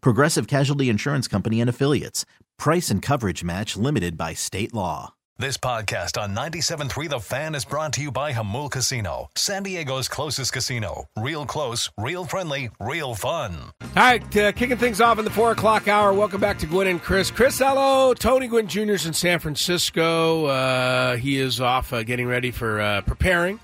[0.00, 2.24] Progressive Casualty Insurance Company and Affiliates.
[2.58, 5.14] Price and coverage match limited by state law.
[5.38, 10.08] This podcast on 97.3 The Fan is brought to you by Jamul Casino, San Diego's
[10.08, 11.10] closest casino.
[11.14, 13.54] Real close, real friendly, real fun.
[13.82, 16.14] All right, uh, kicking things off in the 4 o'clock hour.
[16.14, 17.30] Welcome back to Gwynn and Chris.
[17.30, 18.14] Chris hello.
[18.14, 18.92] Tony Gwynn Jr.
[18.92, 20.46] is in San Francisco.
[20.46, 23.60] Uh, he is off uh, getting ready for uh, preparing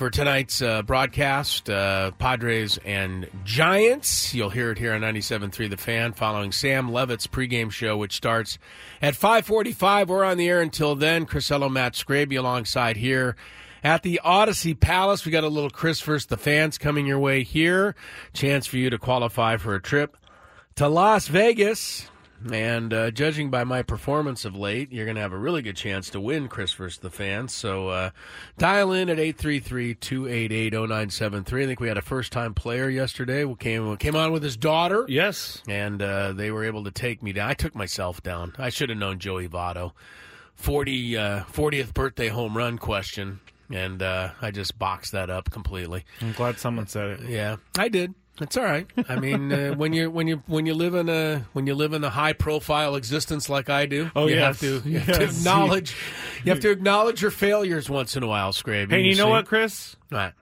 [0.00, 4.32] for tonight's uh, broadcast, uh, Padres and Giants.
[4.32, 8.56] You'll hear it here on 97.3 The Fan following Sam Levitt's pregame show, which starts
[9.02, 10.08] at 545.
[10.08, 11.26] We're on the air until then.
[11.26, 13.36] Chris Ello, Matt Scraby alongside here
[13.84, 15.26] at the Audacy Palace.
[15.26, 17.94] We got a little Chris Versus The Fans coming your way here.
[18.32, 20.16] Chance for you to qualify for a trip
[20.76, 22.09] to Las Vegas.
[22.50, 25.76] And uh, judging by my performance of late, you're going to have a really good
[25.76, 27.52] chance to win Chris versus the fans.
[27.54, 28.10] So uh,
[28.56, 31.62] dial in at 833-288-0973.
[31.62, 35.04] I think we had a first-time player yesterday who came, came on with his daughter.
[35.08, 35.62] Yes.
[35.68, 37.50] And uh, they were able to take me down.
[37.50, 38.54] I took myself down.
[38.58, 39.92] I should have known Joey Votto.
[40.54, 43.40] 40, 40th birthday home run question.
[43.70, 46.04] And uh, I just boxed that up completely.
[46.20, 47.28] I'm glad someone said it.
[47.28, 48.14] Yeah, I did.
[48.40, 48.86] It's all right.
[49.08, 51.92] I mean, uh, when you when you when you live in a when you live
[51.92, 54.60] in a high profile existence like I do, oh, you yes.
[54.60, 55.96] have to you have to acknowledge
[56.44, 58.90] you have to acknowledge your failures once in a while, Scraby.
[58.90, 59.30] Hey, you know see?
[59.30, 59.96] what, Chris?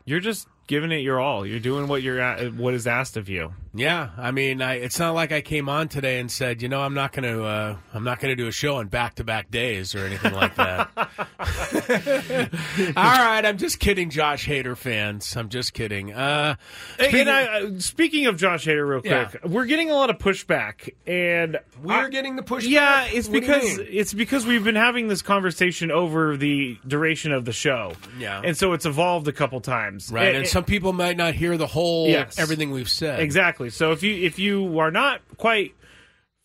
[0.04, 1.44] You're just giving it your all.
[1.44, 3.52] You're doing what you're at, what is asked of you.
[3.74, 6.80] Yeah, I mean, I, it's not like I came on today and said, you know,
[6.80, 10.04] I'm not going to, uh, I'm not to do a show on back-to-back days or
[10.06, 10.88] anything like that.
[12.96, 15.36] All right, I'm just kidding, Josh Hader fans.
[15.36, 16.12] I'm just kidding.
[16.12, 16.56] Uh,
[16.98, 19.24] Hey, speaking- and I, uh, speaking of Josh Hader, real Yeah.
[19.26, 22.68] quick, we're getting a lot of pushback, and we're I- getting the pushback.
[22.68, 27.44] Yeah, it's What because it's because we've been having this conversation over the duration of
[27.44, 27.92] the show.
[28.18, 28.40] Yeah.
[28.44, 30.10] and so it's evolved a couple times.
[30.10, 32.38] right, Eh, and eh, some people might not hear the whole Yes.
[32.38, 33.20] everything we've said.
[33.20, 33.57] Exactly.
[33.70, 35.74] So if you if you are not quite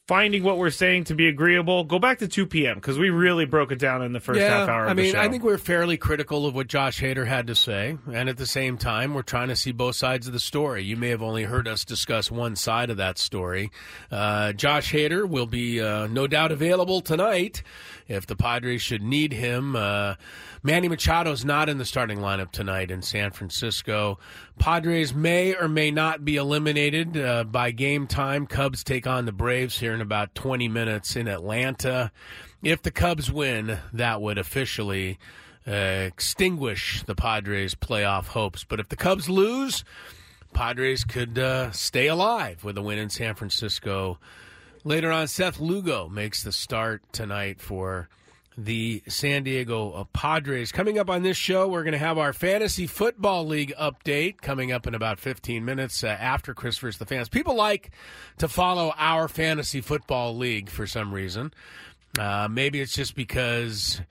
[0.07, 2.75] finding what we're saying to be agreeable, go back to 2 p.m.
[2.75, 4.87] because we really broke it down in the first yeah, half hour.
[4.87, 5.19] I mean, the show.
[5.19, 8.45] I think we're fairly critical of what Josh Hader had to say, and at the
[8.45, 10.83] same time, we're trying to see both sides of the story.
[10.83, 13.71] You may have only heard us discuss one side of that story.
[14.11, 17.63] Uh, Josh Hader will be uh, no doubt available tonight
[18.07, 19.75] if the Padres should need him.
[19.75, 20.15] Uh,
[20.61, 24.19] Manny Machado's not in the starting lineup tonight in San Francisco.
[24.59, 28.45] Padres may or may not be eliminated uh, by game time.
[28.45, 32.11] Cubs take on the Braves here in about 20 minutes in Atlanta.
[32.61, 35.19] If the Cubs win, that would officially
[35.67, 38.63] uh, extinguish the Padres' playoff hopes.
[38.63, 39.83] But if the Cubs lose,
[40.53, 44.19] Padres could uh, stay alive with a win in San Francisco.
[44.83, 48.09] Later on, Seth Lugo makes the start tonight for
[48.57, 50.71] the San Diego uh, Padres.
[50.71, 54.71] Coming up on this show, we're going to have our Fantasy Football League update coming
[54.71, 57.29] up in about 15 minutes uh, after Chris versus the fans.
[57.29, 57.91] People like
[58.37, 61.53] to follow our Fantasy Football League for some reason.
[62.19, 64.01] Uh, maybe it's just because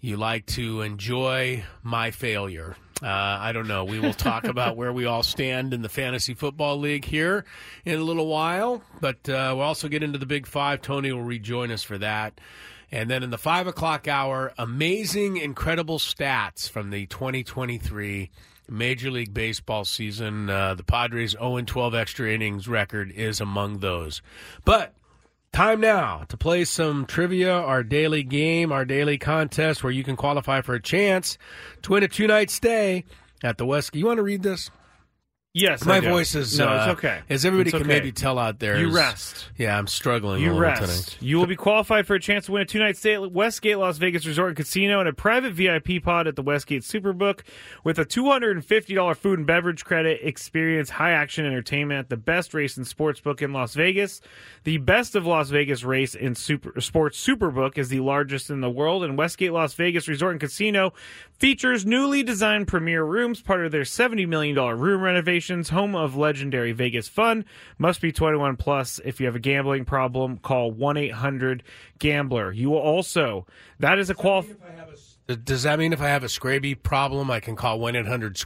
[0.00, 2.76] you like to enjoy my failure.
[3.02, 3.84] Uh, I don't know.
[3.84, 7.44] We will talk about where we all stand in the fantasy football league here
[7.84, 10.82] in a little while, but uh, we'll also get into the Big Five.
[10.82, 12.40] Tony will rejoin us for that.
[12.90, 18.30] And then in the five o'clock hour, amazing, incredible stats from the 2023
[18.70, 20.48] Major League Baseball season.
[20.48, 24.22] Uh, the Padres' 0 12 extra innings record is among those.
[24.64, 24.94] But
[25.52, 30.14] Time now to play some trivia, our daily game, our daily contest where you can
[30.14, 31.38] qualify for a chance
[31.82, 33.04] to win a two night stay
[33.42, 33.94] at the West.
[33.96, 34.70] You want to read this?
[35.60, 37.20] Yes, My voice is no, uh, it's okay.
[37.28, 39.48] As everybody can maybe tell out there, You rest.
[39.56, 40.40] Yeah, I'm struggling.
[40.40, 41.08] You little rest.
[41.12, 41.26] Today.
[41.26, 43.78] You will be qualified for a chance to win a two night stay at Westgate
[43.78, 47.40] Las Vegas Resort and Casino and a private VIP pod at the Westgate Superbook
[47.82, 50.20] with a $250 food and beverage credit.
[50.22, 54.20] Experience high action entertainment at the best race and sports book in Las Vegas.
[54.64, 58.70] The best of Las Vegas race and super, sports superbook is the largest in the
[58.70, 60.92] world, and Westgate Las Vegas Resort and Casino
[61.38, 65.00] features newly designed premier rooms, part of their $70 million room
[65.48, 67.44] home of legendary Vegas fun.
[67.78, 69.00] Must be 21 plus.
[69.04, 71.62] If you have a gambling problem, call 1 800
[71.98, 72.52] Gambler.
[72.52, 73.46] You will also,
[73.78, 74.44] that is a qual.
[75.44, 78.36] Does that mean if I have a Scraby problem, I can call one eight hundred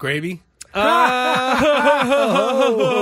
[0.74, 1.56] Uh,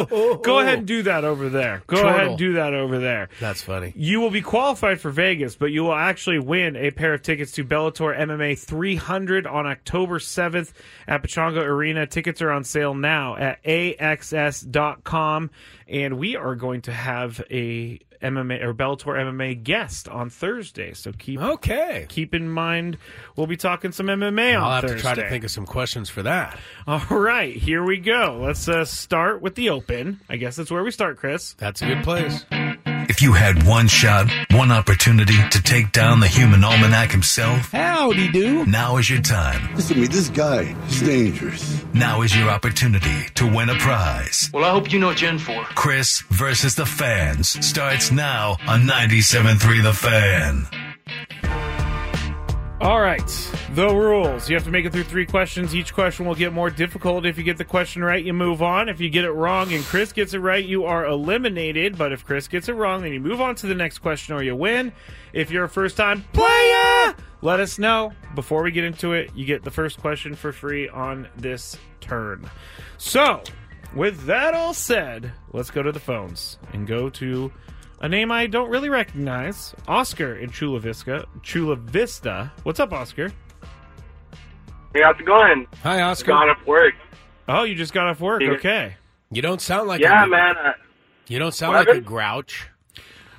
[0.06, 0.42] Scraby?
[0.42, 1.82] Go ahead and do that over there.
[1.86, 3.28] Go ahead and do that over there.
[3.40, 3.92] That's funny.
[3.96, 7.52] You will be qualified for Vegas, but you will actually win a pair of tickets
[7.52, 10.72] to Bellator MMA 300 on October 7th
[11.06, 12.06] at Pechanga Arena.
[12.06, 15.50] Tickets are on sale now at axs.com,
[15.88, 20.92] and we are going to have a MMA or Bellator MMA guest on Thursday.
[20.94, 22.06] So keep Okay.
[22.08, 22.98] keep in mind
[23.36, 24.96] we'll be talking some MMA I'll have Thursday.
[24.96, 26.58] to try to think of some questions for that.
[26.86, 28.40] All right, here we go.
[28.42, 30.20] Let's uh, start with the open.
[30.28, 31.54] I guess that's where we start, Chris.
[31.54, 32.44] That's a good place.
[33.10, 38.28] If you had one shot, one opportunity to take down the human almanac himself, Howdy
[38.30, 38.64] do.
[38.66, 39.74] now is your time.
[39.74, 41.84] Listen to me, this guy is dangerous.
[41.92, 44.48] Now is your opportunity to win a prize.
[44.54, 45.64] Well, I hope you know Gen 4.
[45.74, 50.79] Chris versus the fans starts now on 97.3 The Fan.
[52.80, 53.22] All right,
[53.74, 54.48] the rules.
[54.48, 55.74] You have to make it through three questions.
[55.74, 57.26] Each question will get more difficult.
[57.26, 58.88] If you get the question right, you move on.
[58.88, 61.98] If you get it wrong and Chris gets it right, you are eliminated.
[61.98, 64.42] But if Chris gets it wrong, then you move on to the next question or
[64.42, 64.94] you win.
[65.34, 68.14] If you're a first time player, let us know.
[68.34, 72.48] Before we get into it, you get the first question for free on this turn.
[72.96, 73.42] So,
[73.94, 77.52] with that all said, let's go to the phones and go to
[78.00, 81.26] a name I don't really recognize, Oscar in Chula Vista.
[81.42, 82.52] Chula Vista.
[82.62, 83.30] What's up, Oscar?
[84.94, 85.66] Hey, how's it going?
[85.82, 86.32] Hi, Oscar.
[86.32, 86.94] Gone off work.
[87.48, 88.42] Oh, you just got off work.
[88.42, 88.50] Yeah.
[88.52, 88.94] Okay.
[89.30, 90.56] You don't sound like Yeah, a, man.
[90.56, 90.72] Uh,
[91.28, 92.66] You don't sound What like a grouch.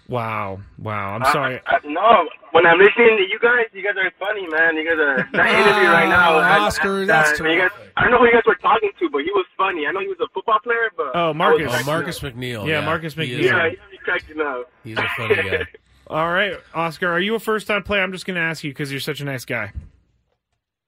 [0.07, 0.59] Wow.
[0.77, 1.15] Wow.
[1.15, 1.61] I'm I- sorry.
[1.65, 4.75] I, no, when I'm listening to you guys, you guys are funny, man.
[4.75, 6.37] You guys are that interview right now.
[6.37, 8.91] I- I- Oscar, uh, that's you guys, I don't know who you guys were talking
[8.99, 9.85] to, but he was funny.
[9.87, 11.71] I know he was a football player, but Oh, Marcus.
[11.73, 12.19] Oh, Marcus.
[12.19, 12.67] McNeil.
[12.67, 13.39] Yeah, Marcus McNeil.
[13.39, 14.71] is Yeah, a- he was cracking up.
[14.83, 15.65] He's a funny guy.
[16.07, 18.01] All right, Oscar, are you a first time player?
[18.01, 19.71] I'm just going to ask you because you're such a nice guy.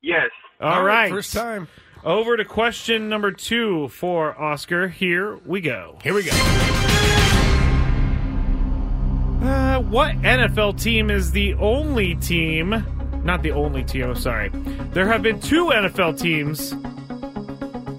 [0.02, 0.30] yes.
[0.60, 1.10] All right.
[1.12, 1.68] First time.
[2.06, 4.88] Over to question number two for Oscar.
[4.90, 5.98] Here we go.
[6.04, 6.32] Here we go.
[9.42, 12.70] Uh, what NFL team is the only team?
[13.24, 14.50] Not the only team, I'm sorry.
[14.92, 16.70] There have been two NFL teams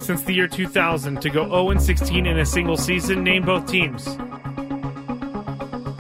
[0.05, 3.25] since the year 2000 to go 0 16 in a single season.
[3.25, 4.07] Name both teams.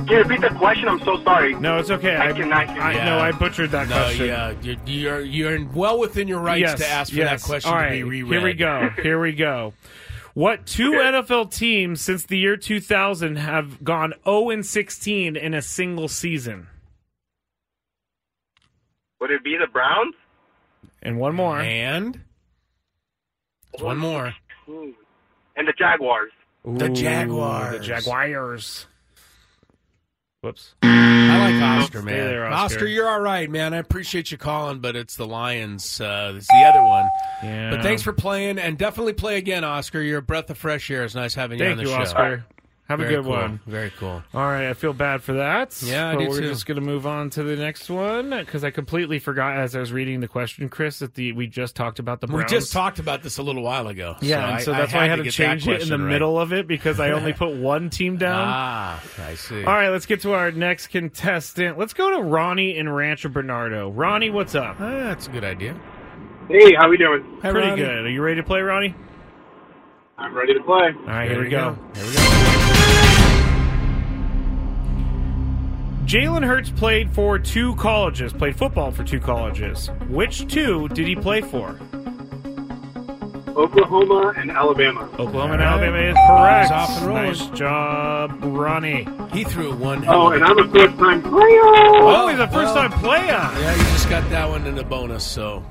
[0.06, 0.86] Can you repeat the question?
[0.88, 1.54] I'm so sorry.
[1.54, 2.16] No, it's okay.
[2.16, 3.04] I cannot hear I you.
[3.04, 4.26] know I butchered that No, question.
[4.26, 7.42] yeah, you're, you're you're well within your rights yes, to ask for yes.
[7.42, 8.32] that question All to be reread.
[8.32, 8.88] Here we go.
[9.02, 9.72] Here we go.
[10.34, 15.62] What two NFL teams since the year 2000 have gone 0 and 16 in a
[15.62, 16.66] single season?
[19.20, 20.14] Would it be the Browns?
[21.02, 21.58] And one more.
[21.60, 22.20] And
[23.78, 24.34] one more.
[24.66, 26.32] And the Jaguars.
[26.64, 27.78] The Jaguars.
[27.78, 28.86] The Jaguars.
[30.44, 30.74] Whoops.
[30.82, 32.26] I like Oscar, Stay man.
[32.26, 32.84] there, Oscar.
[32.86, 33.72] you're all right, man.
[33.72, 36.00] I appreciate you calling, but it's the Lions.
[36.00, 37.08] Uh, it's the other one.
[37.42, 37.70] Yeah.
[37.70, 40.02] But thanks for playing, and definitely play again, Oscar.
[40.02, 41.02] You're a breath of fresh air.
[41.04, 42.02] It's nice having you Thank on the you, show.
[42.02, 42.44] Oscar.
[42.86, 43.32] Have Very a good cool.
[43.32, 43.60] one.
[43.66, 44.22] Very cool.
[44.34, 45.82] All right, I feel bad for that.
[45.82, 46.48] Yeah, I but do we're too.
[46.48, 49.80] just going to move on to the next one because I completely forgot as I
[49.80, 52.98] was reading the question, Chris, that the we just talked about the We just talked
[52.98, 54.16] about this a little while ago.
[54.20, 56.08] Yeah, and so that's why I had to get change it in the right.
[56.12, 58.44] middle of it because I only put one team down.
[58.46, 59.64] Ah, I see.
[59.64, 61.78] All right, let's get to our next contestant.
[61.78, 63.88] Let's go to Ronnie in Rancho Bernardo.
[63.92, 64.76] Ronnie, what's up?
[64.78, 65.74] Ah, that's a good idea.
[66.50, 67.24] Hey, how we doing?
[67.40, 67.82] Hi, Pretty Ronnie.
[67.82, 68.04] good.
[68.04, 68.94] Are you ready to play, Ronnie?
[70.18, 70.74] I'm ready to play.
[70.74, 71.78] All right, There here we go.
[71.94, 72.70] Here we go.
[76.04, 79.88] Jalen Hurts played for two colleges, played football for two colleges.
[80.08, 81.78] Which two did he play for?
[83.56, 85.08] Oklahoma and Alabama.
[85.18, 86.64] Oklahoma and Alabama is correct.
[86.64, 87.24] He's off and rolling.
[87.24, 89.08] Nice job, Ronnie.
[89.32, 90.04] He threw one.
[90.06, 91.62] Oh, and I'm a first time player.
[91.62, 93.00] Oh, he's a first time well.
[93.00, 93.26] player.
[93.26, 95.64] Yeah, you just got that one in the bonus, so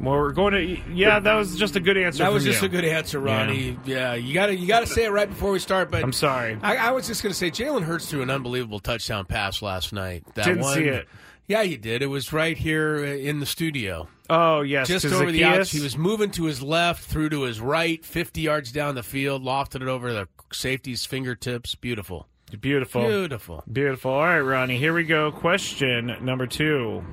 [0.00, 0.92] Well, we're going to.
[0.92, 2.24] Yeah, that was just a good answer.
[2.24, 2.66] that was just you.
[2.66, 3.78] a good answer, Ronnie.
[3.84, 5.90] Yeah, you got to you got to say it right before we start.
[5.90, 6.58] But I'm sorry.
[6.62, 9.92] I, I was just going to say Jalen Hurts threw an unbelievable touchdown pass last
[9.92, 10.24] night.
[10.34, 11.08] That Didn't one, see it.
[11.46, 12.00] Yeah, you did.
[12.00, 14.08] It was right here uh, in the studio.
[14.30, 15.72] Oh yes, Just over the outs.
[15.72, 19.42] He was moving to his left, through to his right, 50 yards down the field,
[19.42, 21.74] lofted it over the safety's fingertips.
[21.74, 22.28] Beautiful.
[22.60, 23.02] beautiful.
[23.02, 23.64] Beautiful.
[23.70, 24.12] Beautiful.
[24.12, 25.32] All right, Ronnie, here we go.
[25.32, 27.04] Question number two.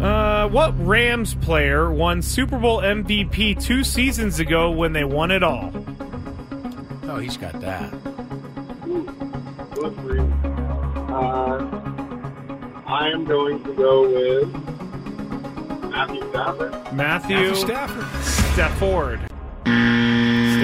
[0.00, 5.42] Uh, what Rams player won Super Bowl MVP two seasons ago when they won it
[5.42, 5.72] all?
[7.04, 7.92] Oh, he's got that.
[11.10, 11.58] Uh,
[12.86, 14.52] I am going to go with
[15.90, 16.72] Matthew Stafford.
[16.92, 18.22] Matthew, Matthew Stafford.
[18.22, 19.20] Stafford.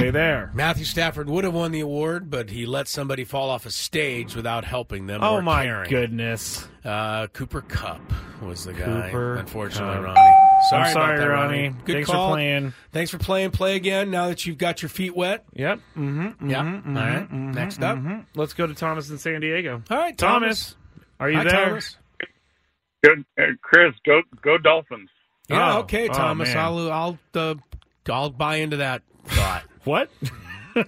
[0.04, 0.50] Stay there.
[0.54, 4.36] Matthew Stafford would have won the award, but he let somebody fall off a stage
[4.36, 5.22] without helping them.
[5.22, 5.90] Oh or my caring.
[5.90, 6.66] goodness.
[6.84, 8.00] Uh, Cooper Kupp
[8.42, 9.06] was the guy.
[9.06, 10.04] Cooper unfortunately, Kupp.
[10.16, 10.36] Ronnie.
[10.68, 11.68] Sorry, I'm sorry, about that, Ronnie.
[11.86, 12.28] Good Thanks call.
[12.28, 12.72] for playing.
[12.92, 13.50] Thanks for playing.
[13.52, 15.44] Play again now that you've got your feet wet.
[15.54, 15.78] Yep.
[15.96, 16.50] Mm-hmm.
[16.50, 16.58] Yeah.
[16.58, 17.32] All right.
[17.32, 17.98] Next up.
[18.34, 19.82] Let's go to Thomas in San Diego.
[19.90, 20.76] All right, Thomas, Thomas.
[21.20, 21.64] are you Hi, there?
[21.68, 21.96] Thomas.
[23.02, 23.94] Good, uh, Chris.
[24.04, 25.08] Go, go Dolphins.
[25.48, 25.76] Yeah.
[25.76, 25.78] Oh.
[25.80, 26.48] okay, Oh, Thomas.
[26.48, 26.58] man.
[26.58, 27.54] I'll I'll uh,
[28.10, 29.62] I'll buy into that thought.
[29.84, 30.10] What?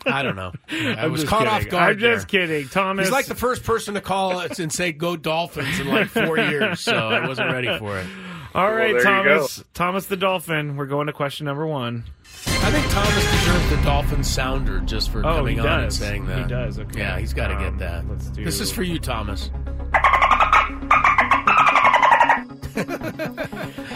[0.05, 0.53] I don't know.
[0.69, 1.67] I I'm was just caught kidding.
[1.67, 1.93] off guard.
[1.95, 2.47] I'm just there.
[2.47, 3.07] kidding, Thomas.
[3.07, 6.39] He's like the first person to call us and say "Go Dolphins" in like four
[6.39, 8.07] years, so I wasn't ready for it.
[8.55, 9.63] All right, there you Thomas.
[9.75, 10.77] Thomas the Dolphin.
[10.77, 12.05] We're going to question number one.
[12.47, 16.39] I think Thomas deserves the Dolphin sounder just for Oh, coming on and saying that.
[16.39, 16.79] He does.
[16.81, 16.99] Okay.
[16.99, 18.09] Yeah, he's got to Um, get that.
[18.09, 19.51] let's do- This is for you, Thomas.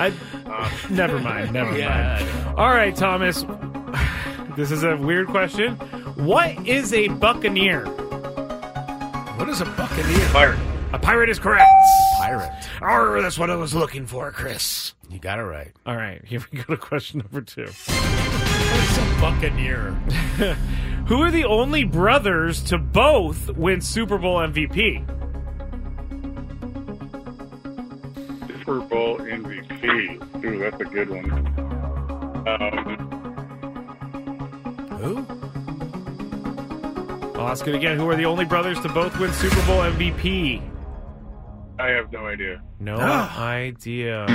[0.03, 0.13] I,
[0.91, 1.53] never mind.
[1.53, 2.59] Never Yeah, mind.
[2.59, 3.45] All right, Thomas.
[4.57, 5.77] This is a weird question.
[6.17, 7.87] What is a buccaneer?
[9.37, 10.29] What is a buccaneer?
[10.29, 10.59] Pirate.
[10.93, 11.71] A pirate is correct.
[12.19, 12.51] Pirate.
[12.83, 14.95] Oh, that's what I was looking for, Chris.
[15.09, 15.73] You got it right.
[15.87, 17.67] All right, here we go to question number two.
[17.67, 19.91] What's a buccaneer?
[21.07, 25.07] Who are the only brothers to both win Super Bowl MVP?
[28.59, 30.45] Super Bowl MVP.
[30.45, 31.31] Ooh, that's a good one.
[32.47, 33.00] Um,
[35.01, 35.27] Who?
[37.39, 37.97] I'll ask it again.
[37.99, 40.63] Who are the only brothers to both win Super Bowl MVP?
[41.79, 42.61] I have no idea.
[42.79, 43.41] No Ah.
[43.43, 44.27] idea.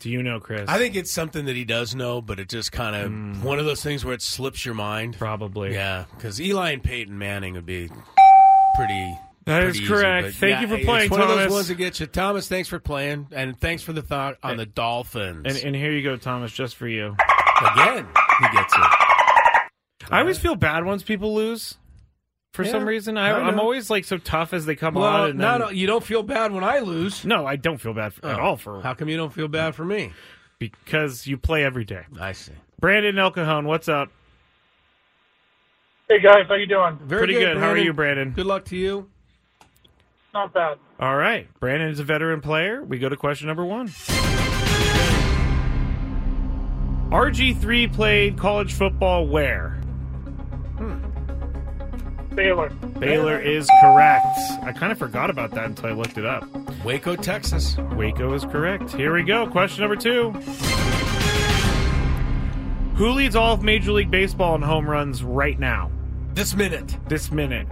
[0.00, 0.62] Do you know, Chris?
[0.68, 3.42] I think it's something that he does know, but it just kind of Hmm.
[3.42, 5.16] one of those things where it slips your mind.
[5.18, 5.74] probably.
[5.74, 7.90] Yeah, because Eli and Peyton Manning would be
[8.76, 9.18] pretty.
[9.44, 10.26] That is pretty easy, correct.
[10.28, 11.44] but Thank yeah, you for playing, It's one of Thomas.
[11.44, 12.06] those ones that get you.
[12.06, 15.42] Thomas, thanks for playing, and thanks for the thought on the Dolphins.
[15.46, 17.16] And, and here you go, Thomas, just for you.
[17.74, 18.06] Again,
[18.40, 18.80] he gets it.
[20.10, 21.76] I always feel bad once people lose.
[22.54, 23.62] For Yeah, some reason, I, I I'm know.
[23.62, 25.30] always like so tough as they come Well, on.
[25.30, 28.14] And then, not you don't feel bad when I lose no, I don't feel bad
[28.14, 30.12] for, at Oh, all for How come you don't feel bad for me?
[30.58, 32.02] because you play every day.
[32.20, 32.50] I see.
[32.80, 34.10] Brandon El Cajon, what's up?
[36.08, 36.98] Hey guys, how you doing?
[37.02, 37.58] Very Pretty good.
[37.58, 38.30] How are you, Brandon?
[38.32, 39.08] Good luck to you.
[40.34, 40.78] Not bad.
[40.98, 41.46] All right.
[41.60, 42.82] Brandon is a veteran player.
[42.82, 43.88] We go to question number one.
[47.10, 49.77] RG3 played college football where?
[52.38, 52.68] Baylor.
[53.00, 54.24] Baylor is correct.
[54.62, 56.44] I kind of forgot about that until I looked it up.
[56.84, 57.76] Waco, Texas.
[57.96, 58.92] Waco is correct.
[58.92, 59.48] Here we go.
[59.48, 60.30] Question number two.
[62.94, 65.90] Who leads all of Major League Baseball in home runs right now?
[66.34, 66.96] This minute.
[67.08, 67.66] This minute.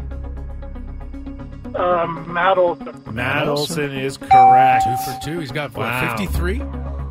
[1.76, 3.02] Um, Matt Olson.
[3.12, 3.84] Matt Olson.
[3.84, 4.84] Olson is correct.
[4.84, 5.38] Two for two.
[5.38, 6.16] He's got what, Wow.
[6.16, 6.60] 53?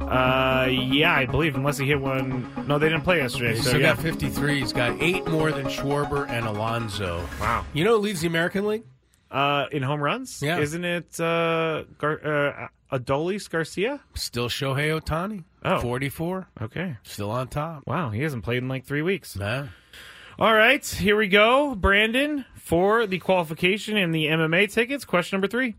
[0.08, 2.52] Uh, yeah, I believe, unless he hit one.
[2.68, 3.56] No, they didn't play yesterday.
[3.56, 3.94] He's So still yeah.
[3.96, 4.60] got 53.
[4.60, 7.26] He's got eight more than Schwarber and Alonso.
[7.40, 7.66] Wow.
[7.74, 8.84] You know who leads the American League?
[9.32, 10.60] Uh, in home runs, Yeah.
[10.60, 14.00] isn't it uh, Gar- uh Adolis Garcia?
[14.14, 15.44] Still Shohei Ohtani.
[15.64, 15.82] Oh.
[15.82, 16.48] 44.
[16.62, 16.96] Okay.
[17.04, 17.84] Still on top.
[17.88, 19.36] Wow, he hasn't played in like three weeks.
[19.36, 19.66] Nah.
[20.38, 25.04] All right, here we go, Brandon, for the qualification and the MMA tickets.
[25.06, 25.76] Question number three.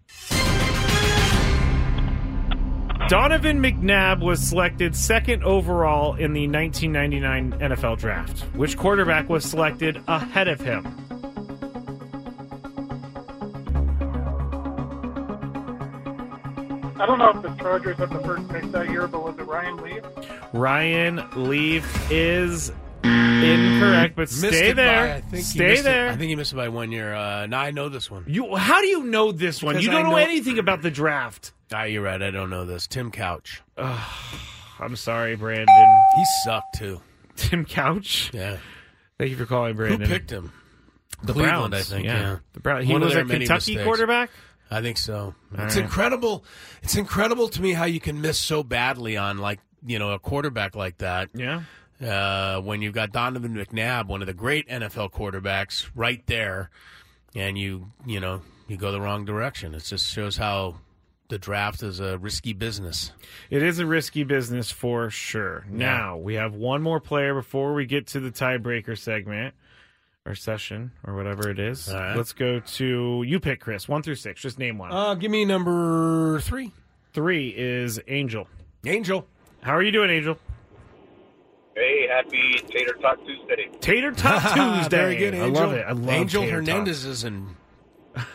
[3.09, 8.41] Donovan McNabb was selected second overall in the 1999 NFL draft.
[8.57, 10.85] Which quarterback was selected ahead of him?
[16.99, 19.45] I don't know if the Chargers had the first pick that year, but was it
[19.45, 20.01] Ryan Lee?
[20.53, 22.73] Ryan Leaf is
[23.11, 25.15] incorrect, but Missed stay it by- there.
[25.15, 26.09] I think he stay missed it- there.
[26.09, 27.15] I think he missed it by one year.
[27.15, 28.25] Uh, now I know this one.
[28.27, 29.81] you, how do you know this one?
[29.81, 31.53] You don't know, know- anything about the draft.
[31.73, 32.21] Ah, you're right.
[32.23, 32.87] I don't know this.
[32.87, 33.63] Tim Couch.
[33.77, 35.67] I'm sorry, Brandon.
[36.17, 37.01] He sucked too.
[37.37, 38.31] Tim Couch.
[38.33, 38.59] Yeah.
[39.19, 40.09] Thank you for calling, Who Brandon.
[40.09, 40.53] picked him?
[41.23, 41.93] the Cleveland, Browns?
[41.93, 42.05] I think.
[42.07, 42.37] Yeah.
[42.53, 42.83] the Brown.
[42.83, 43.85] He One of was their a many Kentucky mistakes.
[43.85, 44.31] quarterback.
[44.71, 45.35] I think so.
[45.53, 45.85] It's right.
[45.85, 46.45] incredible.
[46.83, 50.19] It's incredible to me how you can miss so badly on like you know a
[50.19, 51.31] quarterback like that.
[51.35, 51.63] Yeah.
[52.03, 56.71] Uh, when you've got Donovan McNabb, one of the great NFL quarterbacks, right there,
[57.35, 59.75] and you you know you go the wrong direction.
[59.75, 60.76] It just shows how
[61.29, 63.12] the draft is a risky business.
[63.50, 65.65] It is a risky business for sure.
[65.69, 69.55] Now we have one more player before we get to the tiebreaker segment
[70.25, 71.88] or session or whatever it is.
[71.88, 72.17] All right.
[72.17, 74.43] Let's go to you pick Chris one through six.
[74.43, 74.93] Just name one.
[74.93, 76.73] Uh, give me number three.
[77.12, 78.47] Three is Angel.
[78.85, 79.26] Angel.
[79.62, 80.38] How are you doing, Angel?
[81.76, 83.68] Hey, happy Tater Talk Tuesday.
[83.80, 84.97] Tater Tot Tuesday.
[84.97, 85.62] Very good, I Angel.
[85.62, 85.85] love it.
[85.87, 87.54] I love Angel tater Hernandez is in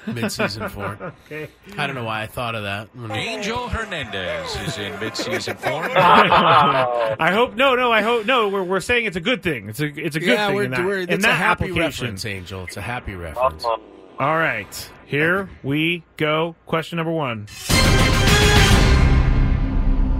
[0.05, 0.99] mid-season form.
[1.25, 1.49] Okay.
[1.75, 2.89] I don't know why I thought of that.
[3.09, 5.83] Angel Hernandez is in midseason four.
[5.97, 7.91] I hope no, no.
[7.91, 8.49] I hope no.
[8.49, 9.69] We're, we're saying it's a good thing.
[9.69, 11.35] It's a it's a good yeah, thing we're, in that, we're, in it's that a
[11.35, 12.05] happy application.
[12.05, 12.63] reference, Angel.
[12.65, 13.63] It's a happy reference.
[13.63, 13.79] All
[14.19, 16.55] right, here we go.
[16.67, 17.47] Question number one.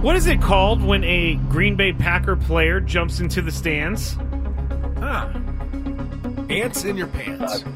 [0.02, 4.16] What is it called when a Green Bay Packer player jumps into the stands?
[5.00, 5.30] Ah.
[6.50, 7.60] Ants in your pants.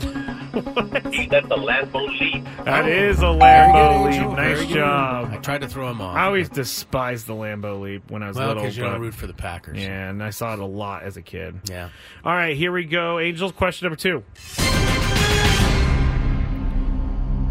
[1.13, 2.45] Gee, that's a Lambeau leap.
[2.65, 4.37] That is a Lambeau leap.
[4.37, 4.75] Nice Very good.
[4.75, 5.29] job.
[5.33, 6.17] I tried to throw him off.
[6.17, 8.63] I always despised the Lambeau leap when I was well, little.
[8.65, 9.79] because you don't but- root for the Packers.
[9.79, 11.61] yeah, and I saw it a lot as a kid.
[11.71, 11.91] Yeah.
[12.25, 13.21] All right, here we go.
[13.21, 14.25] Angels, question number two.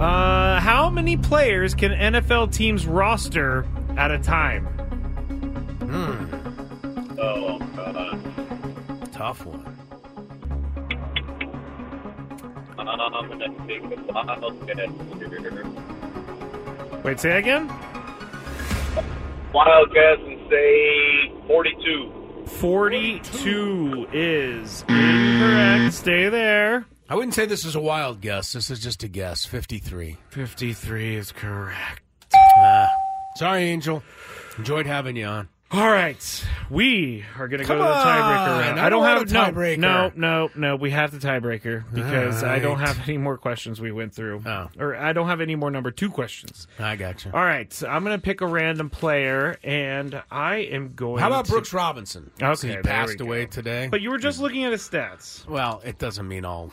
[0.04, 3.66] Uh, how many players can NFL teams roster
[3.98, 4.66] at a time?
[5.86, 7.20] Hmm.
[7.20, 9.12] Oh, God.
[9.12, 9.76] Tough one.
[12.78, 15.66] I'm going to take a wild guess here.
[17.04, 17.68] Wait, say again?
[19.54, 22.12] Wild guess and say 42.
[22.46, 25.94] 42 is incorrect.
[25.94, 26.86] Stay there.
[27.10, 28.54] I wouldn't say this is a wild guess.
[28.54, 29.46] This is just a guess.
[29.46, 30.18] 53.
[30.30, 32.05] 53 is correct.
[33.36, 34.02] Sorry, Angel.
[34.58, 35.50] Enjoyed having you on.
[35.72, 38.80] All right, we are going to go to the tiebreaker round.
[38.80, 39.78] I I don't don't have want a no, tiebreaker.
[39.80, 40.76] No, no, no.
[40.78, 44.70] We have the tiebreaker because I don't have any more questions we went through, Oh.
[44.80, 46.68] or I don't have any more number two questions.
[46.80, 47.32] I got you.
[47.34, 51.18] All right, so I'm going to pick a random player, and I am going.
[51.18, 52.32] To How about to- Brooks Robinson?
[52.42, 53.88] Okay, he passed away today.
[53.90, 55.46] But you were just looking at his stats.
[55.48, 56.72] well, it doesn't mean I'll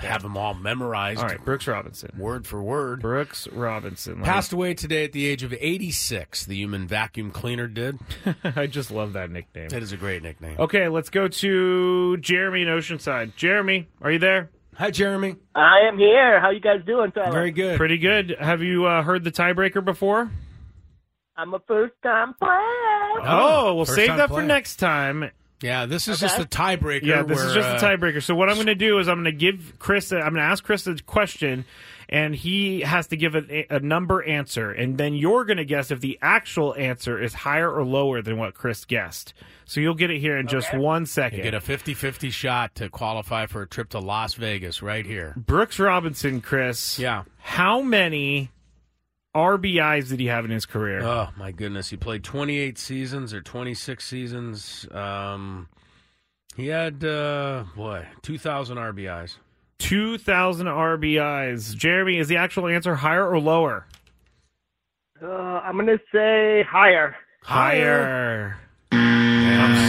[0.00, 2.10] have them all memorized All right, Brooks Robinson.
[2.18, 3.02] word for word.
[3.02, 4.14] Brooks Robinson.
[4.14, 6.46] Let me- Passed away today at the age of 86.
[6.46, 7.98] The human vacuum cleaner did.
[8.44, 9.68] I just love that nickname.
[9.68, 10.56] That is a great nickname.
[10.58, 13.36] Okay, let's go to Jeremy in Oceanside.
[13.36, 14.50] Jeremy, are you there?
[14.76, 15.36] Hi, Jeremy.
[15.54, 16.40] I am here.
[16.40, 17.32] How you guys doing, fellas?
[17.34, 17.76] Very good.
[17.76, 18.36] Pretty good.
[18.40, 20.30] Have you uh, heard the tiebreaker before?
[21.36, 22.50] I'm a first time player.
[23.24, 25.30] Oh, we'll first save time that for next time.
[25.62, 26.28] Yeah, this is Okay.
[26.34, 27.04] just a tiebreaker.
[27.04, 28.22] Yeah, this is just uh, a tiebreaker.
[28.22, 30.12] So what I'm going to do is I'm going to give Chris.
[30.12, 31.64] A, I'm going to ask Chris a question,
[32.08, 35.90] and he has to give a, a number answer, and then you're going to guess
[35.90, 39.32] if the actual answer is higher or lower than what Chris guessed.
[39.64, 41.38] So you'll get it here in just one second.
[41.38, 45.06] You get a 50 50 shot to qualify for a trip to Las Vegas right
[45.06, 45.34] here.
[45.36, 46.98] Brooks Robinson, Chris.
[46.98, 47.22] Yeah.
[47.38, 48.50] How many
[49.34, 51.02] RBIs did he have in his career?
[51.02, 51.88] Oh, my goodness.
[51.88, 54.86] He played 28 seasons or 26 seasons.
[54.92, 55.68] Um,
[56.56, 59.36] he had, uh, boy, 2,000 RBIs.
[59.78, 61.74] 2,000 RBIs.
[61.74, 63.86] Jeremy, is the actual answer higher or lower?
[65.20, 67.16] Uh, I'm gonna say higher.
[67.42, 67.78] Higher.
[67.78, 68.61] Yeah, I I'm had a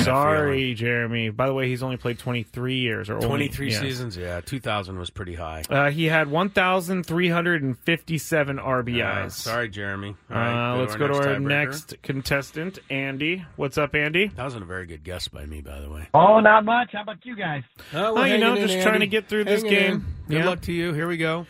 [0.04, 1.30] sorry, Jeremy.
[1.30, 3.32] By the way, he's only played 23 years or feeling.
[3.34, 4.18] only- 23 seasons?
[4.18, 5.64] Yeah, 2,000 was pretty high.
[5.70, 8.98] Uh, he had 1,357 RBIs.
[8.98, 10.16] Yeah, sorry, Jeremy.
[10.32, 11.42] All Uh, right, let's go to our tiebreaker.
[11.42, 13.44] next contestant, Andy.
[13.56, 14.28] What's up, Andy?
[14.28, 16.08] That wasn't a very good guess by me, by the way.
[16.14, 16.92] Oh, not much.
[16.94, 17.64] How about you guys?
[17.94, 20.06] Oh, Oh, you know, just trying to get through this game.
[20.28, 20.46] Good Yeah.
[20.46, 20.94] luck to you.
[20.94, 21.46] Here we go.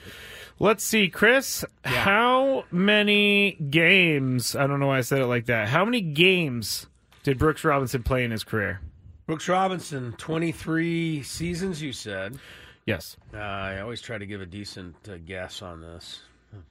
[0.60, 1.66] Let's see, Chris.
[1.84, 4.56] How many games?
[4.56, 5.68] I don't know why I said it like that.
[5.68, 6.88] How many games
[7.24, 8.82] did Brooks Robinson play in his career?
[9.26, 12.38] Brooks Robinson, 23 seasons, you said.
[12.86, 13.16] Yes.
[13.34, 16.20] Uh, I always try to give a decent uh, guess on this,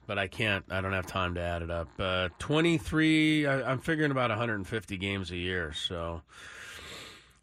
[0.05, 0.63] but I can't.
[0.69, 1.87] I don't have time to add it up.
[1.97, 6.21] Uh, 23, I, I'm figuring about 150 games a year, so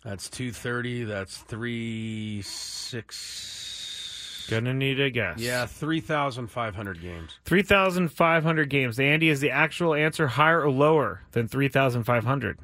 [0.05, 1.05] that's 230.
[1.05, 4.47] That's 3, 6.
[4.49, 5.39] Gonna need a guess.
[5.39, 7.39] Yeah, 3,500 games.
[7.45, 9.01] 3,500 games.
[9.01, 12.59] Andy, is the actual answer higher or lower than 3,500?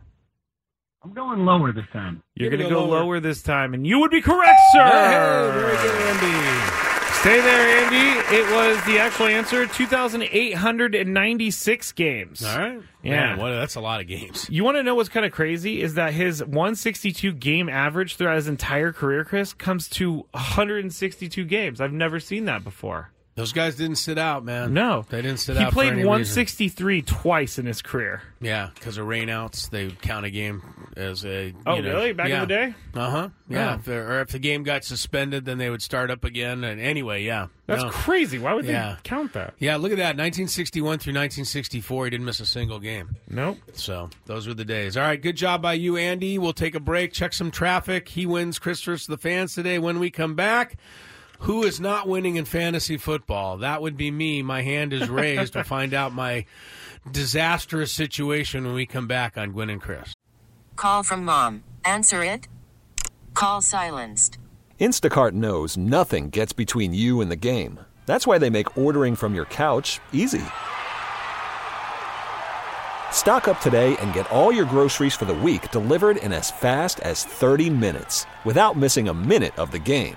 [1.07, 2.21] I'm going lower this time.
[2.35, 3.05] You're You're going to go lower.
[3.05, 3.21] lower.
[3.21, 4.83] this time, and you would be correct, sir.
[4.85, 6.73] Hey, very good, Andy.
[7.21, 8.19] Stay there, Andy.
[8.37, 12.45] It was the actual answer 2,896 games.
[12.45, 12.81] All right.
[13.05, 13.11] Yeah.
[13.11, 14.49] Man, what, that's a lot of games.
[14.51, 18.35] You want to know what's kind of crazy is that his 162 game average throughout
[18.35, 21.81] his entire career, Chris, comes to 162 games.
[21.81, 23.13] I've never seen that before.
[23.37, 24.73] Those guys didn't sit out, man.
[24.73, 25.69] No, they didn't sit he out.
[25.69, 26.09] He played any reason.
[26.09, 28.23] 163 twice in his career.
[28.41, 30.63] Yeah, because of rainouts, they count a game
[30.97, 31.53] as a.
[31.67, 32.13] Oh, know, really?
[32.15, 32.75] Back in the day?
[32.95, 33.29] Uh huh.
[33.51, 33.73] Yeah.
[33.73, 33.75] Oh.
[33.79, 36.65] If or if the game got suspended, then they would start up again.
[36.65, 37.49] And anyway, yeah.
[37.67, 37.91] That's No.
[37.91, 38.39] crazy.
[38.39, 38.95] Why would Yeah.
[38.95, 39.53] they count that?
[39.59, 40.17] Yeah, look at that.
[40.17, 43.17] 1961 through 1964, he didn't miss a single game.
[43.29, 43.59] Nope.
[43.75, 44.97] So those were the days.
[44.97, 46.39] All right, good job by you, Andy.
[46.39, 48.09] We'll take a break, check some traffic.
[48.09, 49.79] He wins Chris versus the fans today.
[49.79, 50.77] When we come back,
[51.41, 53.59] who is not winning in fantasy football?
[53.59, 54.43] That would be me.
[54.43, 55.55] My hand is raised.
[55.55, 56.47] we'll find out my
[57.11, 60.15] disastrous situation when we come back on Gwynn and Chris.
[60.77, 61.65] Call from mom.
[61.85, 62.49] Answer it.
[63.35, 64.39] Call silenced.
[64.81, 67.81] Instacart knows nothing gets between you and the game.
[68.05, 70.45] That's why they make ordering from your couch easy.
[73.11, 77.01] Stock up today and get all your groceries for the week delivered in as fast
[77.01, 80.17] as 30 minutes without missing a minute of the game.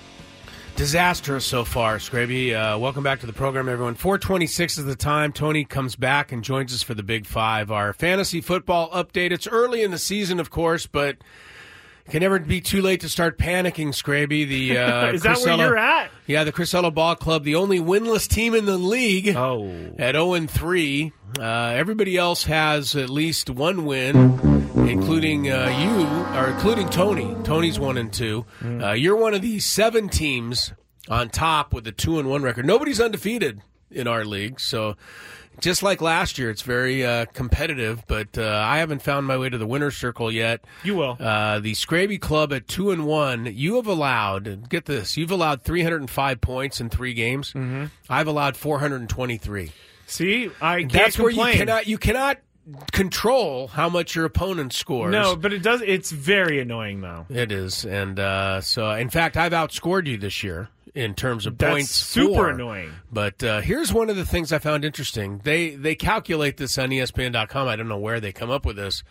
[0.76, 2.54] Disastrous so far, Scraby.
[2.54, 3.94] Uh, welcome back to the program, everyone.
[3.94, 5.32] 426 is the time.
[5.32, 9.30] Tony comes back and joins us for the Big Five, our fantasy football update.
[9.32, 11.18] It's early in the season, of course, but
[12.06, 14.48] it can never be too late to start panicking, Scraby.
[14.48, 16.10] The uh, Is that where you're at?
[16.26, 19.36] Yeah, the Crisella Ball Club, the only winless team in the league.
[19.36, 19.68] Oh.
[19.98, 21.12] At 0 and 3.
[21.38, 24.51] Uh, everybody else has at least one win,
[24.92, 27.34] including uh, you, or including Tony.
[27.44, 28.44] Tony's 1 and 2.
[28.60, 28.84] Mm.
[28.84, 30.72] Uh, you're one of the seven teams
[31.08, 32.66] on top with a 2 and 1 record.
[32.66, 34.96] Nobody's undefeated in our league, so
[35.60, 38.04] just like last year, it's very uh, competitive.
[38.06, 40.62] But uh, I haven't found my way to the winner's circle yet.
[40.84, 41.16] You will.
[41.18, 43.46] Uh, the Scraby Club at two and one.
[43.46, 44.68] You have allowed.
[44.68, 45.16] Get this.
[45.16, 47.52] You've allowed 305 points in three games.
[47.52, 47.86] Mm-hmm.
[48.10, 49.72] I've allowed 423.
[50.06, 51.86] See, I That's where you cannot.
[51.86, 52.38] You cannot
[52.92, 55.12] control how much your opponent scores.
[55.12, 55.80] No, but it does.
[55.82, 57.26] It's very annoying though.
[57.28, 61.58] It is, and uh, so in fact, I've outscored you this year in terms of
[61.58, 61.90] That's points.
[61.90, 62.48] super for.
[62.50, 62.92] annoying.
[63.10, 65.40] But uh, here's one of the things I found interesting.
[65.42, 67.66] They they calculate this on ESPN.com.
[67.68, 69.02] I don't know where they come up with this,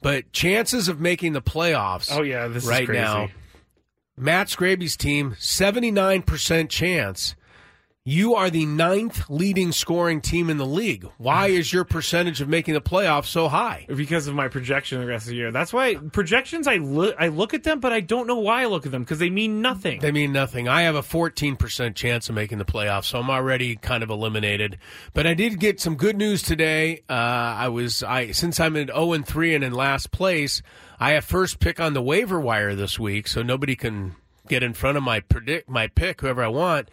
[0.00, 2.08] but chances of making the playoffs.
[2.10, 3.02] Oh yeah, this right is crazy.
[3.02, 3.28] now,
[4.16, 7.34] Matt Scraby's team seventy nine percent chance.
[8.04, 11.08] You are the ninth leading scoring team in the league.
[11.18, 13.86] Why is your percentage of making the playoffs so high?
[13.94, 15.52] because of my projection the rest of the year.
[15.52, 18.66] That's why projections I look I look at them, but I don't know why I
[18.66, 20.00] look at them because they mean nothing.
[20.00, 20.66] They mean nothing.
[20.66, 24.78] I have a 14% chance of making the playoffs, so I'm already kind of eliminated.
[25.14, 27.02] But I did get some good news today.
[27.08, 30.60] Uh, I was I since I'm at 0 and 3 and in last place,
[30.98, 34.16] I have first pick on the waiver wire this week, so nobody can
[34.48, 36.88] get in front of my predict my pick whoever I want.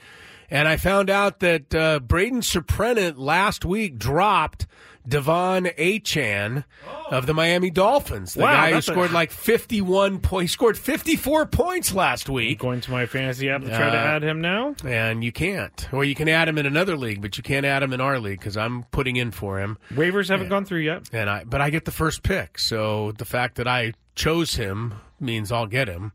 [0.51, 4.65] And I found out that uh, Braden Surprenant last week dropped
[5.07, 6.65] De'Von Achane
[7.09, 8.33] of the Miami Dolphins.
[8.35, 10.51] The Wow, guy who that's a- scored like 51 points.
[10.51, 12.59] He scored 54 points last week.
[12.59, 14.75] Going to my fantasy app to try to Uh, add him now.
[14.85, 15.87] And you can't.
[15.91, 18.19] Or you can add him in another league, but you can't add him in our
[18.19, 19.77] league because I'm putting in for him.
[19.93, 21.03] Waivers haven't gone through yet.
[21.11, 24.93] And I, but I get the first pick, so the fact that I chose him
[25.19, 26.11] means I'll get him.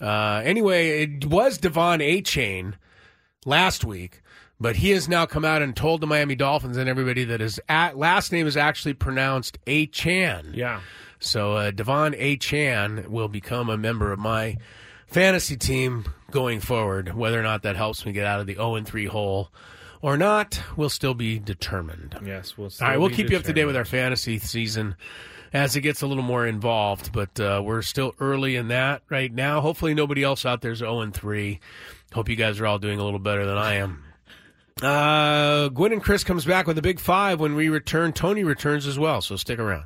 [0.00, 2.22] Uh, anyway, it was Devon A.
[3.46, 4.20] Last week,
[4.60, 7.58] But he has now come out and told the Miami Dolphins and everybody that his
[7.68, 10.52] at, last name is actually pronounced A Chan.
[10.54, 10.80] Yeah.
[11.18, 14.58] So uh, Devon A Chan will become a member of my
[15.06, 17.14] fantasy team going forward.
[17.14, 19.50] Whether or not that helps me get out of the 0 3 hole
[20.02, 22.18] or not will still be determined.
[22.24, 22.70] Yes, we'll.
[22.70, 22.84] See.
[22.84, 24.96] All right, we'll keep you up to date with our fantasy season
[25.52, 29.32] as it gets a little more involved, but uh, we're still early in that right
[29.32, 29.60] now.
[29.60, 31.60] Hopefully, nobody else out there is 0 3.
[32.12, 34.04] Hope you guys are all doing a little better than I am.
[34.82, 38.14] Uh, Gwynn and Chris comes back with a big five when we return.
[38.14, 39.84] Tony returns as well, so stick around.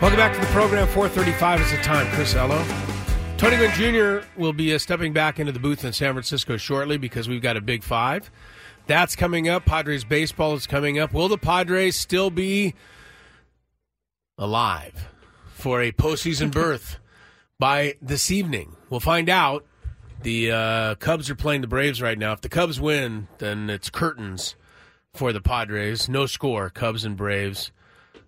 [0.00, 0.86] Welcome back to the program.
[0.86, 2.06] 435 is the time.
[2.14, 2.64] Chris Ello.
[3.38, 4.26] Tony Gwynn Jr.
[4.40, 7.56] will be uh, stepping back into the booth in San Francisco shortly because we've got
[7.56, 8.30] a big five.
[8.86, 9.64] That's coming up.
[9.64, 11.12] Padres baseball is coming up.
[11.12, 12.74] Will the Padres still be
[14.38, 15.08] alive
[15.54, 17.00] for a postseason berth
[17.58, 18.76] by this evening?
[18.88, 19.66] We'll find out.
[20.22, 22.32] The uh, Cubs are playing the Braves right now.
[22.32, 24.54] If the Cubs win, then it's curtains
[25.12, 26.08] for the Padres.
[26.08, 27.72] No score, Cubs and Braves.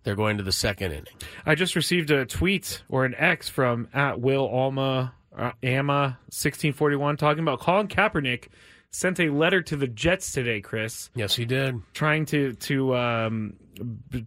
[0.02, 1.14] They're going to the second inning.
[1.46, 6.72] I just received a tweet or an X from at Will Alma uh, Amma sixteen
[6.72, 8.48] forty one talking about Colin Kaepernick
[8.94, 10.60] sent a letter to the Jets today.
[10.60, 13.54] Chris, yes, he did, trying to to um,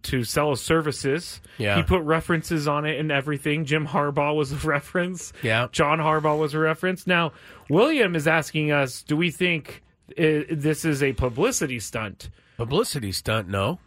[0.02, 1.40] to sell his services.
[1.56, 1.76] Yeah.
[1.76, 3.64] he put references on it and everything.
[3.64, 5.32] Jim Harbaugh was a reference.
[5.42, 7.06] Yeah, John Harbaugh was a reference.
[7.06, 7.32] Now
[7.70, 9.82] William is asking us: Do we think
[10.16, 12.30] this is a publicity stunt?
[12.58, 13.48] Publicity stunt?
[13.48, 13.78] No.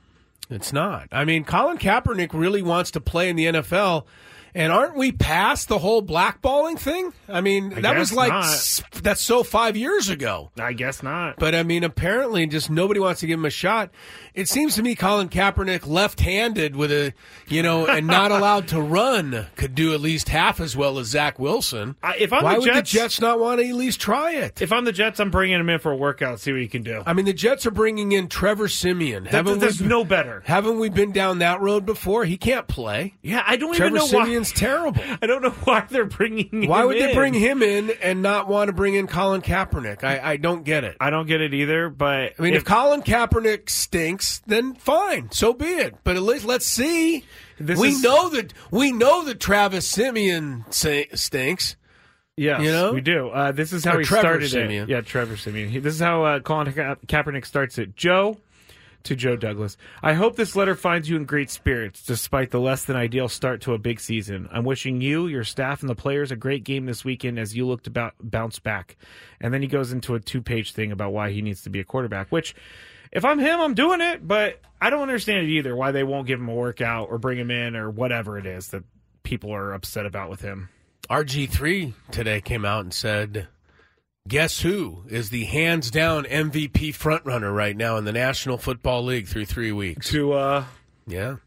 [0.49, 1.07] It's not.
[1.13, 4.03] I mean, Colin Kaepernick really wants to play in the NFL.
[4.53, 7.13] And aren't we past the whole blackballing thing?
[7.29, 10.51] I mean, I that was like s- that's so five years ago.
[10.59, 11.37] I guess not.
[11.37, 13.91] But I mean, apparently, just nobody wants to give him a shot.
[14.33, 17.13] It seems to me Colin Kaepernick, left-handed with a,
[17.47, 21.07] you know, and not allowed to run, could do at least half as well as
[21.07, 21.95] Zach Wilson.
[22.03, 24.31] I- if I'm Why the would Jets- the Jets not want to at least try
[24.33, 24.61] it?
[24.61, 26.39] If I'm the Jets, I'm bringing him in for a workout.
[26.39, 27.03] See what he can do.
[27.05, 29.23] I mean, the Jets are bringing in Trevor Siemian.
[29.25, 30.43] That- Haven't there's we, no better.
[30.45, 32.25] Haven't we been down that road before?
[32.25, 33.13] He can't play.
[33.21, 34.40] Yeah, I don't Trevor even know Siemian's why.
[34.49, 35.03] Terrible.
[35.21, 36.69] I don't know why they're bringing.
[36.69, 40.05] Why would they bring him in and not want to bring in Colin Kaepernick?
[40.05, 40.95] I, I don't get it.
[41.01, 41.89] I don't get it either.
[41.89, 45.95] But I mean, if, Colin Kaepernick stinks, then fine, so be it.
[46.05, 47.25] But at least let's see.
[47.59, 51.75] This we is- know that we know that Travis Siemian stinks.
[52.37, 52.93] Yes, You know?
[52.93, 53.27] we do.
[53.29, 54.83] Uh, this is how Or he Trevor started Siemian.
[54.83, 54.89] it.
[54.89, 55.69] Yeah, Trevor Siemian.
[55.69, 57.95] He- This is how uh, Colin Ka- Kaepernick starts it.
[57.95, 58.37] Joe
[59.03, 59.77] to Joe Douglas.
[60.01, 63.61] I hope this letter finds you in great spirits, despite the less than ideal start
[63.61, 64.49] to a big season.
[64.51, 67.67] I'm wishing you, your staff, and the players a great game this weekend as you
[67.67, 68.97] look to bou- bounce back.
[69.39, 71.79] And then he goes into a two page thing about why he needs to be
[71.79, 72.55] a quarterback, which.
[73.13, 75.75] If I'm him, I'm doing it, but I don't understand it either.
[75.75, 78.69] Why they won't give him a workout or bring him in or whatever it is
[78.69, 78.85] that
[79.23, 80.69] people are upset about with him.
[81.09, 83.47] RG3 today came out and said,
[84.27, 89.27] Guess who is the hands down MVP frontrunner right now in the National Football League
[89.27, 90.09] through three weeks?
[90.09, 90.67] Tua.
[91.07, 91.37] Yeah.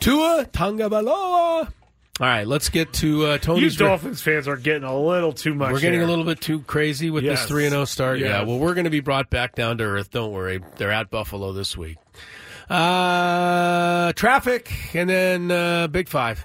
[0.00, 1.72] Tua Tagovailoa.
[2.20, 3.76] All right, let's get to uh, You Tony's.
[3.76, 5.72] Dolphins fans are getting a little too much.
[5.72, 6.06] We're getting here.
[6.06, 7.48] a little bit too crazy with this Yes.
[7.48, 8.18] 3 0 start.
[8.18, 10.10] Yeah, well, we're going to be brought back down to earth.
[10.10, 10.60] Don't worry.
[10.76, 11.96] They're at Buffalo this week.
[12.68, 16.44] Uh, traffic, and then uh, Big Five.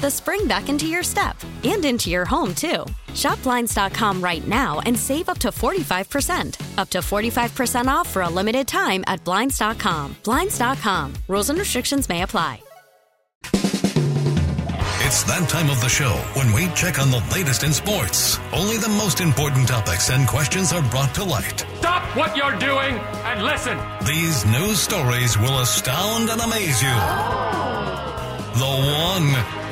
[0.00, 2.84] the spring back into your step and into your home, too.
[3.14, 6.78] Shop Blinds.com right now and save up to 45%.
[6.78, 10.16] Up to 45% off for a limited time at Blinds.com.
[10.24, 11.14] Blinds.com.
[11.28, 12.60] Rules and restrictions may apply.
[15.06, 18.38] It's It's that time of the show when we check on the latest in sports.
[18.52, 21.64] Only the most important topics and questions are brought to light.
[21.78, 23.78] Stop what you're doing and listen.
[24.04, 26.96] These news stories will astound and amaze you.
[28.58, 28.72] The
[29.06, 29.65] one,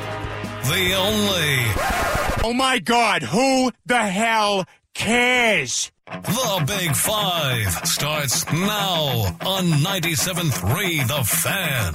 [0.67, 2.43] the only.
[2.43, 5.91] Oh my God, who the hell cares?
[6.07, 11.93] The Big Five starts now on 97.3 The Fan.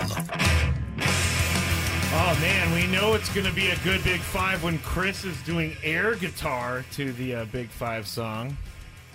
[2.13, 5.41] Oh man, we know it's going to be a good Big Five when Chris is
[5.43, 8.57] doing air guitar to the uh, Big Five song.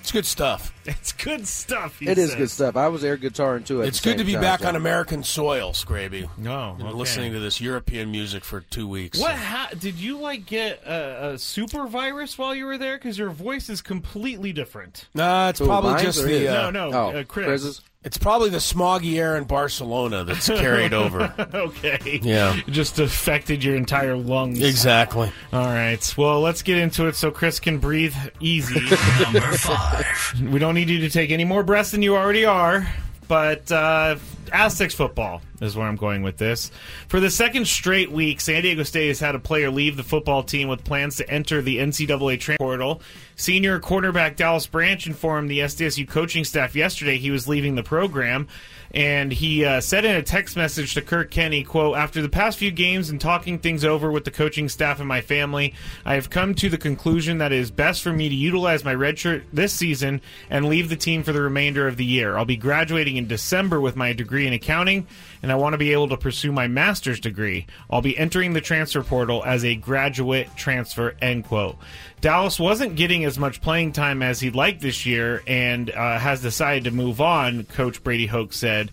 [0.06, 0.72] It's good stuff.
[0.88, 1.98] It's good stuff.
[1.98, 2.38] He It is says.
[2.38, 2.76] good stuff.
[2.78, 3.82] I was air guitaring too.
[3.82, 6.30] At It's good to be time, back so- on American soil, Scraby.
[6.38, 6.96] No, Been okay.
[6.96, 9.18] listening to this European music for two weeks.
[9.20, 12.98] What ha- did you like get a, a super virus while you were there?
[12.98, 15.08] Because your voice is completely different.
[15.16, 16.50] Nah, it's Who, probably just or the his?
[16.50, 17.46] uh, no, no, Oh, uh, Chris.
[17.48, 17.82] Chris's?
[18.06, 21.34] It's probably the smoggy air in Barcelona that's carried over.
[21.56, 22.20] okay.
[22.22, 22.56] Yeah.
[22.56, 24.62] It just affected your entire lungs.
[24.62, 25.32] Exactly.
[25.52, 26.14] All right.
[26.16, 28.80] Well, let's get into it so Chris can breathe easy.
[29.24, 30.06] Number five.
[30.40, 32.88] we don't need you to take any more breaths than you already are.
[33.28, 34.18] But uh,
[34.52, 36.72] Aztecs football is where I'm going with this.
[37.08, 40.44] For the second straight week, San Diego State has had a player leave the football
[40.44, 43.02] team with plans to enter the NCAA transfer portal.
[43.36, 48.48] Senior quarterback Dallas Branch informed the SDSU coaching staff yesterday he was leaving the program.
[48.96, 52.58] And he uh, said in a text message to Kirk Kenney, quote, After the past
[52.58, 55.74] few games and talking things over with the coaching staff and my family,
[56.06, 58.94] I have come to the conclusion that it is best for me to utilize my
[58.94, 62.38] red shirt this season and leave the team for the remainder of the year.
[62.38, 65.08] I'll be graduating in December with my degree in accounting,
[65.42, 67.68] and I want to be able to pursue my master's degree.
[67.90, 71.78] I'll be entering the transfer portal as a graduate transfer, end quote.
[72.22, 76.42] Dallas wasn't getting as much playing time as he'd like this year and uh, has
[76.42, 78.92] decided to move on, Coach Brady Hoke said.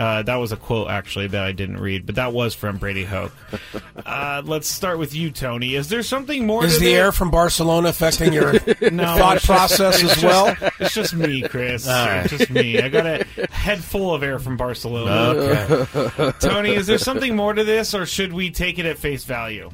[0.00, 3.04] Uh, that was a quote, actually, that I didn't read, but that was from Brady
[3.04, 3.32] Hoke.
[4.06, 5.74] Uh, let's start with you, Tony.
[5.76, 6.94] Is there something more Is to the this?
[6.94, 8.52] air from Barcelona affecting your
[8.90, 10.54] No, thought it's just- process as well?
[10.54, 11.86] just- it's just me, Chris.
[11.86, 12.24] All right.
[12.24, 12.80] It's just me.
[12.80, 15.10] I got a head full of air from Barcelona.
[15.38, 16.32] Okay.
[16.40, 19.70] Tony, is there something more to this, or should we take it at face value?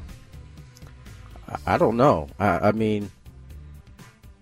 [1.65, 2.29] I don't know.
[2.39, 3.11] I, I mean,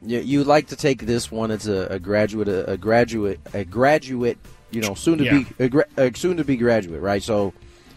[0.03, 3.65] you, you like to take this one as a, a graduate, a, a graduate, a
[3.65, 4.39] graduate.
[4.75, 5.25] You know, soon to
[5.59, 7.23] be a, gra- a soon to be graduate, right?
[7.23, 7.55] So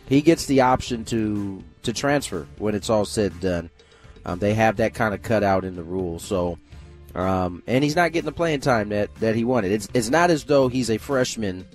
[0.08, 3.70] he gets the option to to transfer when it's all said and done.
[4.26, 6.24] Um, they have that kind of cut out in the rules.
[6.24, 6.60] So,
[7.16, 9.72] um, and he's not getting the playing time that that he wanted.
[9.72, 11.66] It's it's not as though he's a freshman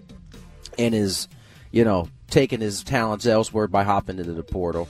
[0.78, 1.28] and is,
[1.70, 4.88] you know, taking his talents elsewhere by hopping into the portal.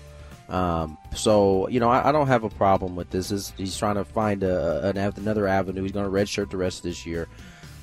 [0.48, 3.30] Um, so you know, I, I don't have a problem with this.
[3.30, 5.82] Is he's trying to find a, an, another avenue.
[5.82, 7.28] He's going to redshirt the rest of this year.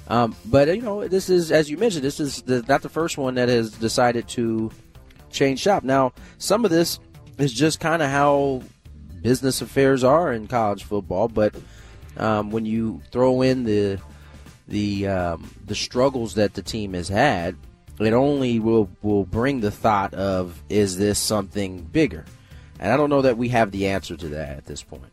[0.10, 3.18] Um, but you know, this is as you mentioned, this is the, not the first
[3.18, 4.72] one that has decided to
[5.32, 5.84] change shop.
[5.84, 7.00] Now, some of this
[7.38, 8.64] is just kind of how
[9.22, 11.28] business affairs are in college football.
[11.28, 11.54] But
[12.18, 14.00] um, when you throw in the
[14.68, 17.56] the um, the struggles that the team has had,
[18.00, 22.26] it only will will bring the thought of is this something bigger?
[22.80, 25.12] And I don't know that we have the answer to that at this point.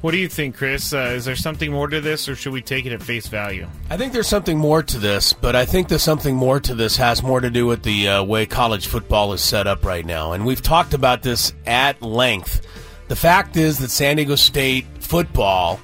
[0.00, 0.94] What do you think, Chris?
[0.94, 3.68] Uh, is there something more to this, or should we take it at face value?
[3.90, 6.96] I think there's something more to this, but I think there's something more to this
[6.96, 10.32] has more to do with the uh, way college football is set up right now.
[10.32, 12.66] And we've talked about this at length.
[13.08, 15.78] The fact is that San Diego State football,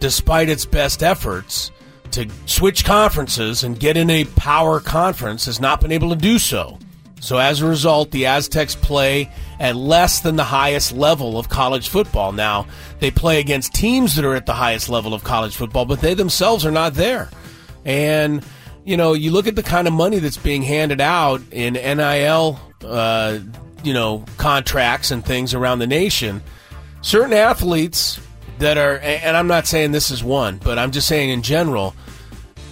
[0.00, 1.70] despite its best efforts
[2.12, 6.38] to switch conferences and get in a power conference, has not been able to do
[6.38, 6.78] so.
[7.20, 11.88] So as a result, the Aztecs play at less than the highest level of college
[11.88, 12.32] football.
[12.32, 12.66] Now,
[13.00, 16.14] they play against teams that are at the highest level of college football, but they
[16.14, 17.28] themselves are not there.
[17.84, 18.44] And,
[18.84, 22.60] you know, you look at the kind of money that's being handed out in NIL,
[22.84, 23.38] uh,
[23.82, 26.42] you know, contracts and things around the nation.
[27.02, 28.20] Certain athletes
[28.58, 31.94] that are, and I'm not saying this is one, but I'm just saying in general,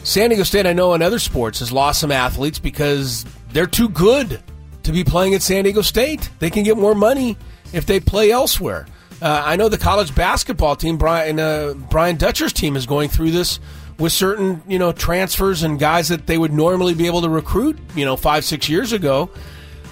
[0.03, 3.25] San Diego State, I know in other sports, has lost some athletes because
[3.57, 4.43] they're too good
[4.83, 6.29] to be playing at San Diego State.
[6.41, 7.39] They can get more money
[7.73, 8.87] if they play elsewhere.
[9.23, 13.31] Uh, I know the college basketball team, Brian uh, Brian Dutcher's team, is going through
[13.31, 13.59] this
[13.99, 17.79] with certain you know transfers and guys that they would normally be able to recruit
[17.95, 19.31] you know five six years ago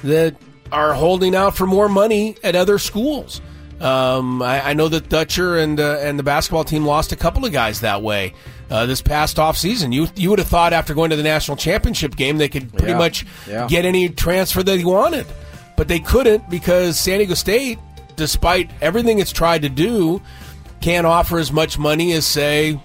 [0.02, 0.36] that
[0.70, 3.40] are holding out for more money at other schools.
[3.80, 7.46] Um, I, I know that Dutcher and uh, and the basketball team lost a couple
[7.46, 8.34] of guys that way
[8.70, 9.92] uh, this past off season.
[9.92, 12.92] You you would have thought after going to the national championship game they could pretty
[12.92, 12.98] Yeah.
[12.98, 13.66] much Yeah.
[13.68, 15.26] get any transfer that he wanted,
[15.76, 17.78] but they couldn't because San Diego State,
[18.16, 20.20] despite everything it's tried to do,
[20.80, 22.78] can't offer as much money as say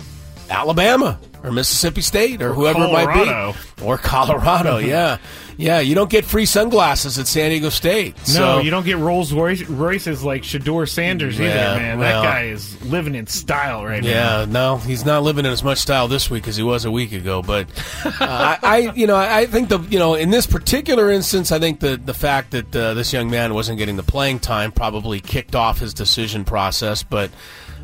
[0.49, 3.21] Alabama or Mississippi State or, whoever Colorado.
[3.21, 4.77] it might be, or Colorado.
[4.79, 5.17] yeah,
[5.57, 5.79] yeah.
[5.79, 8.15] You don't get free sunglasses at San Diego State.
[8.33, 11.99] No, you don't get Rolls Royce, Royces like Shedeur Sanders either, man.
[11.99, 12.21] well.
[12.21, 14.09] that guy is living in style right now.
[14.09, 16.91] Yeah, no, he's not living in as much style this week as he was a
[16.91, 17.41] week ago.
[17.41, 17.67] But
[18.05, 21.59] uh, I, I, you know, I think the, you know, in this particular instance, I
[21.59, 25.19] think the the fact that uh, this young man wasn't getting the playing time probably
[25.19, 27.03] kicked off his decision process.
[27.03, 27.31] But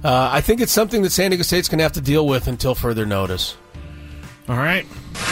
[0.06, 2.48] uh, I think it's something that San Diego State's going to have to deal with
[2.48, 3.58] until further notice.
[4.48, 4.86] All right.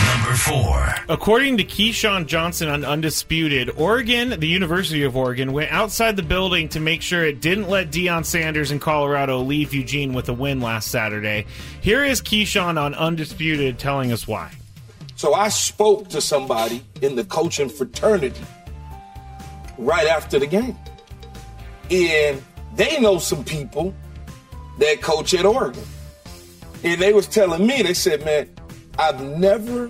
[0.08, 0.96] Number four.
[1.08, 6.70] According to Keyshawn Johnson on Undisputed, Oregon, the University of Oregon, went outside the building
[6.70, 10.60] to make sure it didn't let Deion Sanders in Colorado leave Eugene with a win
[10.60, 11.46] last Saturday.
[11.82, 14.52] Here is Keyshawn on Undisputed telling us why.
[15.16, 18.42] So I spoke to somebody in the coaching fraternity
[19.78, 20.76] right after the game.
[21.92, 22.42] And
[22.76, 23.94] they know some people
[24.80, 25.84] that coach at Oregon.
[26.84, 28.50] And they was telling me, they said, man,
[29.00, 29.90] I've never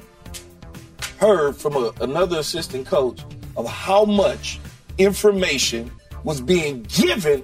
[1.20, 3.22] heard from a, another assistant coach
[3.56, 4.60] of how much
[4.98, 5.92] information
[6.24, 7.44] was being given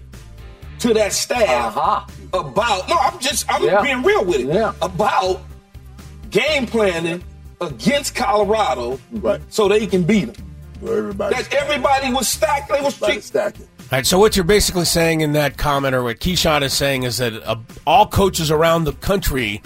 [0.80, 2.06] to that staff uh-huh.
[2.34, 3.82] about no, I'm just I'm Yeah.
[3.82, 4.76] being real with it.
[4.82, 5.42] About
[6.30, 7.24] game planning
[7.60, 9.00] against Colorado
[9.50, 10.46] so they can beat them.
[10.82, 12.72] Everybody That everybody was stacked.
[12.72, 13.62] They was stacked.
[13.92, 17.04] All right, so what you're basically saying in that comment, or what Keyshawn is saying,
[17.04, 17.56] is that uh,
[17.88, 19.64] all coaches around the country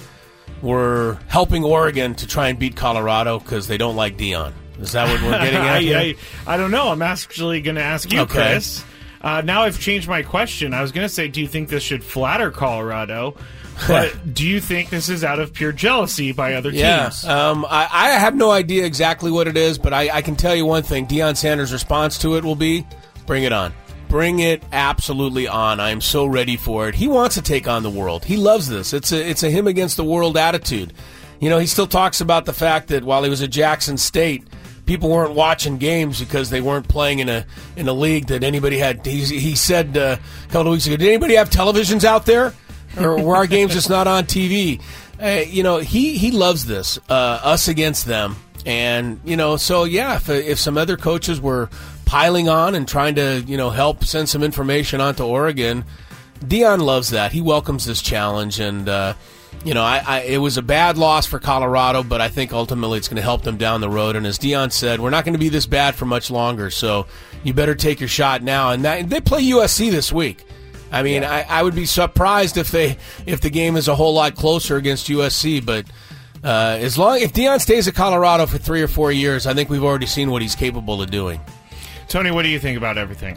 [0.62, 4.54] were helping Oregon to try and beat Colorado because they don't like Deion.
[4.80, 5.98] Is that what we're getting at I, here?
[5.98, 6.16] I,
[6.54, 6.88] I don't know.
[6.88, 8.52] I'm actually going to ask you, Okay.
[8.52, 8.86] Chris.
[9.22, 10.74] Uh, now I've changed my question.
[10.74, 13.36] I was going to say, do you think this should flatter Colorado?
[13.88, 17.26] But do you think this is out of pure jealousy by other Yeah, teams?
[17.26, 20.56] um, I, I have no idea exactly what it is, but I, I can tell
[20.56, 22.86] you one thing: Deion Sanders' response to it will be,
[23.26, 23.74] "Bring it on,
[24.14, 26.94] bring it absolutely on." I am so ready for it.
[26.94, 28.26] He wants to take on the world.
[28.26, 28.94] He loves this.
[28.94, 30.94] It's a it's a him against the world attitude.
[31.40, 34.44] You know, he still talks about the fact that while he was at Jackson State,
[34.86, 38.78] people weren't watching games because they weren't playing in a in a league that anybody
[38.78, 39.04] had.
[39.04, 42.54] He, he said uh, a couple of weeks ago, "Did anybody have televisions out there,
[43.00, 44.80] or were our games just not on TV?"
[45.20, 49.86] Uh, you know, he he loves this uh, us against them, and you know, so
[49.86, 51.68] yeah, if if some other coaches were
[52.14, 55.84] piling on and trying to you know help send some information onto Oregon,
[56.42, 57.32] Deion loves that.
[57.32, 59.16] He welcomes this challenge, and uh,
[59.66, 63.00] you know, I, I it was a bad loss for Colorado, but I think ultimately
[63.00, 64.16] it's going to help them down the road.
[64.16, 67.08] And as Deion said, we're not going to be this bad for much longer, so
[67.44, 68.70] you better take your shot now.
[68.70, 70.46] And that, they play USC this week.
[70.92, 74.14] I mean, I, I would be surprised if they if the game is a whole
[74.14, 75.88] lot closer against USC, but.
[76.46, 79.70] Uh, as long if Deion stays at Colorado for three or four years, I think
[79.70, 81.40] we've already seen what he's capable of doing.
[82.14, 83.36] Tony, what do you think about everything?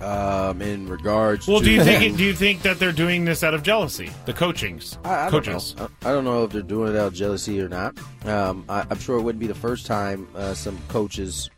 [0.00, 3.44] Um, in regards, Well, to do you think do you think that they're doing this
[3.44, 4.10] out of jealousy?
[4.24, 5.74] The coachings, I, I coaches.
[5.74, 5.96] Don't know.
[6.02, 7.96] I I don't know if they're doing it out of jealousy or not.
[8.24, 11.48] Um, I, I'm sure it wouldn't be the first time uh, some coaches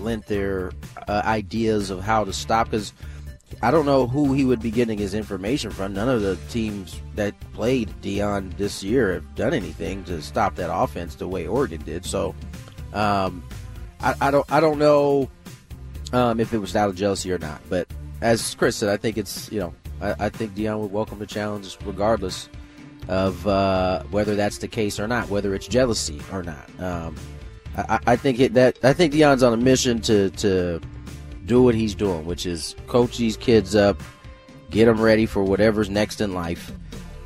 [0.00, 0.72] lent their
[1.06, 2.70] uh, ideas of how to stop.
[2.70, 2.94] Because
[3.60, 5.92] I don't know who he would be getting his information from.
[5.92, 10.74] None of the teams that played Deion this year have done anything to stop that
[10.74, 12.06] offense the way Oregon did.
[12.06, 12.34] So,
[12.94, 13.42] um,
[14.00, 14.52] I, I don't.
[14.52, 15.30] I don't know
[16.12, 17.60] um, if it was out of jealousy or not.
[17.68, 17.88] But
[18.20, 21.26] as Chris said, I think it's you know I, I think Deion would welcome the
[21.26, 22.48] challenge regardless
[23.08, 26.68] of uh, whether that's the case or not, whether it's jealousy or not.
[26.80, 27.16] Um,
[27.76, 30.80] I, I think it, that I think Deion's on a mission to to
[31.44, 34.00] do what he's doing, which is coach these kids up,
[34.70, 36.72] get them ready for whatever's next in life,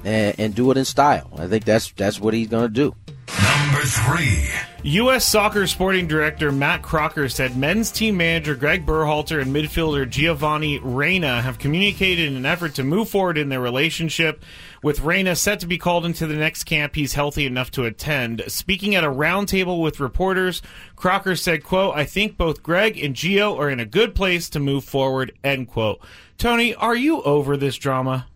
[0.05, 1.31] and, and do it in style.
[1.39, 2.95] I think that's that's what he's going to do.
[3.43, 4.49] Number three.
[4.83, 5.27] U.S.
[5.27, 11.43] Soccer Sporting Director Matt Crocker said men's team manager Greg Berhalter and midfielder Giovanni Reyna
[11.43, 14.43] have communicated in an effort to move forward in their relationship.
[14.83, 18.43] With Reyna set to be called into the next camp, he's healthy enough to attend.
[18.49, 20.63] Speaking at a roundtable with reporters,
[20.97, 24.61] Crocker said, quote, I think both Greg and Gio are in a good place to
[24.61, 26.01] move forward, end quote.
[26.39, 28.29] Tony, are you over this drama?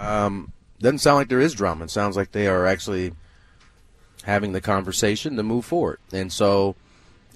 [0.00, 1.84] Um, doesn't sound like there is drama.
[1.84, 3.12] It sounds like they are actually
[4.24, 5.98] having the conversation to move forward.
[6.12, 6.74] And so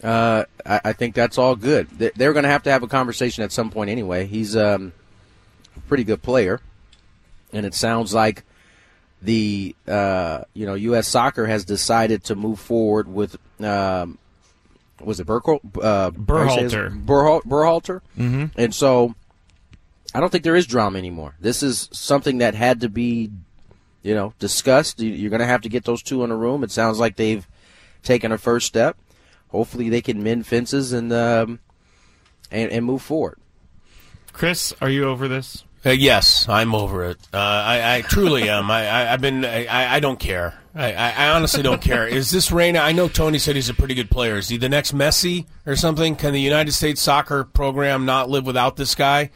[0.03, 1.89] uh, I, I think that's all good.
[1.91, 4.27] They- They're going to have to have a conversation at some point anyway.
[4.27, 4.93] He's um,
[5.77, 6.61] a pretty good player,
[7.53, 8.45] and it sounds like
[9.23, 11.09] the uh, you know U.S.
[11.09, 14.19] Soccer has decided to move forward with um,
[15.01, 16.91] was it Burkle, uh, Berhalter.
[17.05, 18.51] Berhal- Berhalter, Mhm.
[18.57, 19.15] and so
[20.15, 21.35] I don't think there is drama anymore.
[21.41, 23.31] This is something that had to be,
[24.07, 25.01] you know, discussed.
[25.01, 26.63] You- You're going to have to get those two in a room.
[26.63, 27.47] It sounds like they've
[28.03, 28.97] taken a first step.
[29.49, 31.59] Hopefully, they can mend fences and um,
[32.51, 33.39] and, and move forward.
[34.33, 35.65] Chris, are you over this?
[35.85, 37.19] Uh, yes, I'm over it.
[37.33, 38.71] Uh, I, I truly am.
[38.71, 39.45] I, I, I've been.
[39.45, 40.55] I, I don't care.
[40.75, 42.07] I, I I honestly don't care.
[42.21, 42.81] Is this Reyna?
[42.81, 44.37] I know Tony said he's a pretty good player.
[44.37, 46.17] Is he the next Messi or something?
[46.17, 49.31] Can the United States soccer program not live without this guy?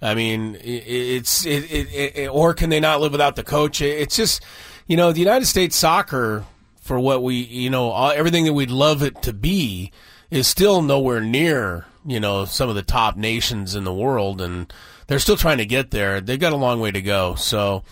[0.00, 3.80] I mean, it, it's it, it, it, or can they not live without the coach?
[3.80, 4.42] It, it's just
[4.86, 6.44] you know the United States soccer
[6.80, 9.92] for what we you know all, everything that we'd love it to be
[10.30, 14.72] is still nowhere near you know some of the top nations in the world and
[15.06, 16.20] they're still trying to get there.
[16.20, 17.34] They've got a long way to go.
[17.36, 17.84] So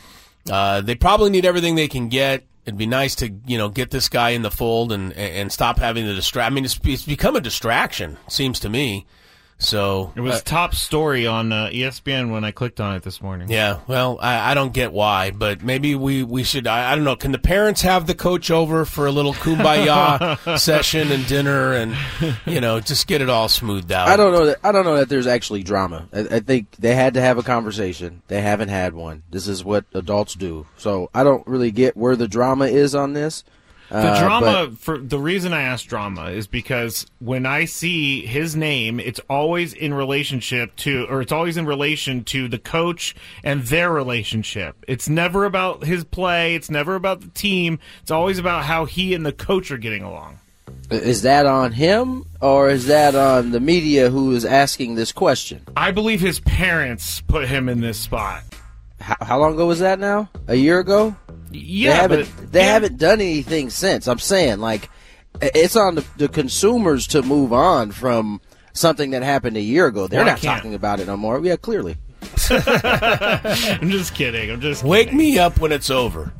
[0.50, 2.44] uh, they probably need everything they can get.
[2.66, 5.78] It'd be nice to you know get this guy in the fold and and stop
[5.78, 6.50] having the distract.
[6.50, 8.16] I mean, it's, it's become a distraction.
[8.28, 9.07] Seems to me.
[9.64, 13.20] So It was uh, top story on uh, ESPN when I clicked on it this
[13.22, 13.48] morning.
[13.50, 16.66] yeah, well, I, I don't get why, but maybe we, we should.
[16.66, 17.16] I, I don't know.
[17.16, 21.96] Can the parents have the coach over for a little kumbaya session and dinner, and
[22.46, 24.08] you know, just get it all smoothed out?
[24.08, 26.08] I don't know that I don't know that there's actually drama.
[26.12, 28.22] I, I think they had to have a conversation.
[28.28, 29.22] They haven't had one.
[29.30, 30.66] This is what adults do.
[30.76, 33.44] So I don't really get where the drama is on this.
[33.91, 38.24] The Uh, drama but- for the reason I ask drama is because when I see
[38.26, 43.14] his name, it's always in relationship to, or it's always in relation to the coach
[43.45, 44.76] and their relationship.
[44.89, 46.55] It's never about his play.
[46.55, 47.78] It's never about the team.
[48.03, 50.39] It's always about how he and the coach are getting along.
[50.91, 55.61] Is that on him or is that on the media who is asking this question?
[55.76, 58.43] I believe his parents put him in this spot.
[59.01, 60.28] How, how long ago was that now?
[60.49, 61.14] A year ago?
[61.55, 64.07] Yeah, they haven't but- they haven't done anything since.
[64.09, 64.90] I'm saying like
[65.40, 68.40] it's on the, the consumers to move on from
[68.72, 70.07] something that happened a year ago.
[70.07, 70.57] They're Well, not can't.
[70.59, 71.40] talking about it no more.
[71.44, 71.96] Yeah, clearly.
[72.50, 74.50] I'm just kidding.
[74.50, 76.32] I'm just Wake me up when it's over.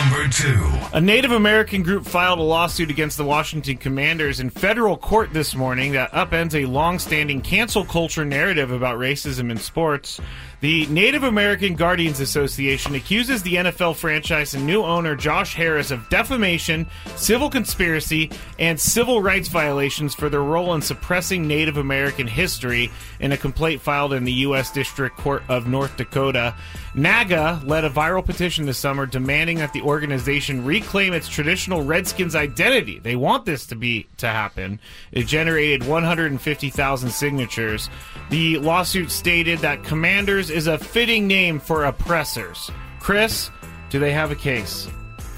[0.00, 0.70] Number two.
[0.92, 5.56] A Native American group filed a lawsuit against the Washington Commanders in federal court this
[5.56, 10.20] morning that upends a long-standing cancel culture narrative about racism in sports.
[10.60, 16.08] The Native American Guardians Association accuses the NFL franchise and new owner Josh Harris of
[16.08, 22.90] defamation, civil conspiracy, and civil rights violations for their role in suppressing Native American history
[23.20, 24.72] in a complaint filed in the U.S.
[24.72, 26.56] District Court of North Dakota.
[26.94, 32.36] NAGA led a viral petition this summer demanding that the organization reclaim its traditional Redskins
[32.36, 32.98] identity.
[32.98, 34.78] They want this to be to happen.
[35.10, 37.90] It generated 150,000 signatures.
[38.30, 42.70] The lawsuit stated that Commanders is a fitting name for oppressors.
[43.00, 43.50] Chris,
[43.90, 44.88] do they have a case?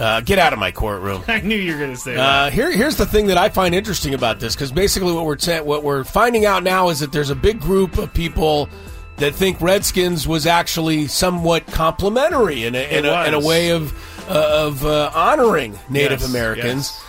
[0.00, 1.22] Uh, get out of my courtroom.
[1.28, 2.20] I knew you were going to say that.
[2.20, 5.62] Uh, here, here's the thing that I find interesting about this, because basically what we're
[5.62, 8.68] what we're finding out now is that there's a big group of people
[9.20, 13.92] that think Redskins was actually somewhat complimentary in a, in, a, in a way of
[13.92, 13.96] uh,
[14.30, 16.92] of uh, honoring Native Yes, Americans.
[16.92, 17.04] yes.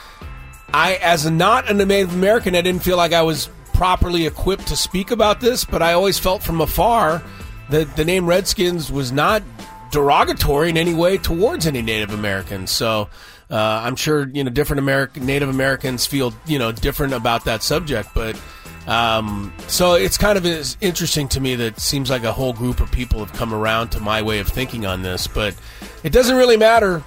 [0.73, 4.75] I, as not a Native American, I didn't feel like I was properly equipped to
[4.75, 7.21] speak about this, but I always felt from afar
[7.69, 9.43] that the name Redskins was not
[9.91, 12.71] derogatory in any way towards any Native Americans.
[12.71, 13.09] So
[13.49, 17.63] uh, I'm sure you know different American Native Americans feel you know different about that
[17.63, 18.39] subject, but.
[18.87, 20.45] Um, so it's kind of
[20.81, 23.99] interesting to me that seems like a whole group of people have come around to
[23.99, 25.55] my way of thinking on this, but
[26.03, 27.03] it doesn't really matter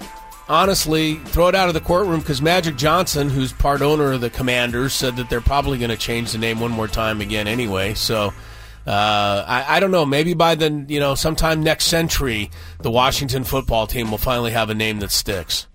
[0.47, 4.29] honestly, throw it out of the courtroom because Magic Johnson, who's part owner of the
[4.29, 7.93] Commanders, said that they're probably going to change the name one more time again anyway.
[7.93, 8.33] So.
[8.87, 10.05] Uh, I, I don't know.
[10.05, 12.51] Maybe by the you know sometime next century,
[12.81, 15.65] the Washington football team will finally have a name that sticks.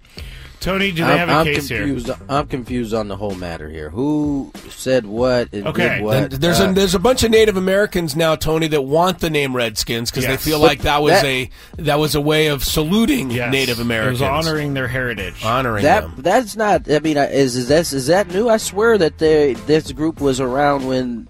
[0.60, 1.78] Tony, do they I'm, have a I'm case here?
[1.86, 2.10] confused.
[2.28, 3.88] I'm confused on the whole matter here.
[3.88, 5.88] Who said what and Okay.
[5.96, 6.16] did what?
[6.18, 9.30] And there's Uh, a there's a bunch of Native Americans now, Tony, that want the
[9.30, 10.32] name Redskins because Yes.
[10.44, 13.50] they feel But like that was that- a that was a way of saluting Yes.
[13.50, 15.42] Native It Americans, was honoring their heritage.
[15.44, 16.14] honoring that them.
[16.18, 16.90] that's not.
[16.90, 18.48] I mean, is is that is that new?
[18.50, 21.26] I swear that they, this group was around when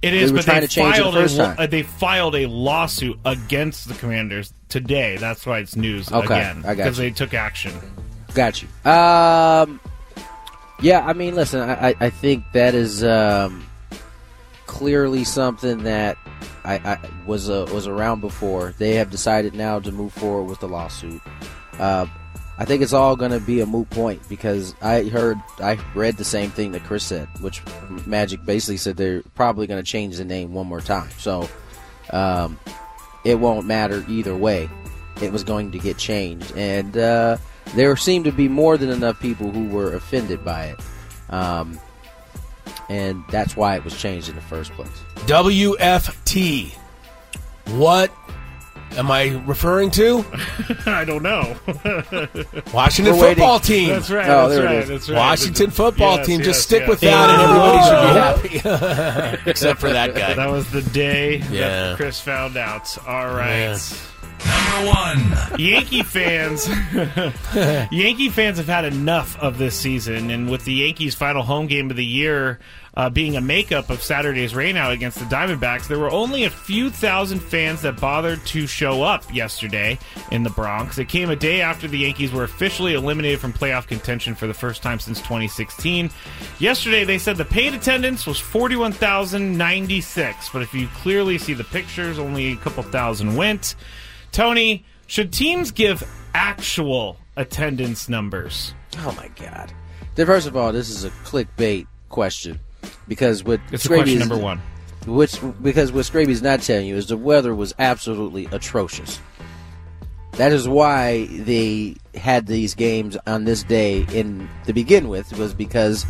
[0.00, 3.86] It is, they but they to the filed a, uh, they filed a lawsuit against
[3.88, 5.16] the Commanders today.
[5.20, 7.72] That's why it's news Okay, again because they took action.
[8.34, 8.68] Got you.
[8.90, 9.80] Um,
[10.80, 13.66] yeah, I mean, listen, I, I- think that is um,
[14.66, 16.16] clearly something that
[16.64, 18.74] I, I was uh, was around before.
[18.78, 21.20] They have decided now to move forward with the lawsuit.
[21.78, 22.06] Uh,
[22.58, 26.16] I think it's all going to be a moot point because I heard, I read
[26.16, 27.62] the same thing that Chris said, which
[28.06, 31.10] Magic basically said they're probably going to change the name one more time.
[31.18, 31.48] So
[32.10, 32.58] um,
[33.24, 34.68] it won't matter either way.
[35.20, 37.36] It was going to get changed, and uh,
[37.74, 40.80] there seemed to be more than enough people who were offended by it,
[41.30, 41.78] um,
[42.88, 44.88] and that's why it was changed in the first place.
[45.26, 46.74] WFT.
[47.76, 48.10] What
[48.98, 50.24] am I referring to?
[50.86, 51.56] I don't know.
[52.74, 53.34] Washington We're waiting.
[53.36, 53.88] football team.
[53.90, 54.28] That's right.
[54.28, 54.76] Oh, that's there it right.
[54.82, 54.88] is.
[54.88, 55.16] That's right.
[55.16, 56.38] Washington football Yes, team.
[56.40, 56.88] yes, Just stick yes.
[56.88, 59.40] with that, and everybody should be happy.
[59.50, 60.34] Except for that guy.
[60.34, 61.68] That was the day Yeah.
[61.90, 62.98] that Chris found out.
[63.06, 63.78] All right.
[64.46, 65.58] Number one.
[65.58, 66.68] Yankee fans
[67.92, 71.90] Yankee fans have had enough of this season and with the Yankees final home game
[71.90, 72.58] of the year
[72.94, 76.90] uh, being a makeup of Saturday's rainout against the Diamondbacks, there were only a few
[76.90, 79.98] thousand fans that bothered to show up yesterday
[80.30, 80.98] in the Bronx.
[80.98, 84.52] It came a day after the Yankees were officially eliminated from playoff contention for the
[84.52, 86.10] first time since 2016.
[86.58, 92.18] Yesterday, they said the paid attendance was 41,096, but if you clearly see the pictures,
[92.18, 93.74] only a couple thousand went.
[94.32, 96.02] Tony, should teams give
[96.34, 98.74] actual attendance numbers?
[98.98, 99.72] Oh my god!
[100.16, 102.58] First of all, this is a clickbait question
[103.06, 104.60] because what It's Scraby number one.
[105.06, 109.20] Which because what Scraby's not telling you is the weather was absolutely atrocious.
[110.32, 115.52] That is why they had these games on this day in to begin with was
[115.52, 116.06] because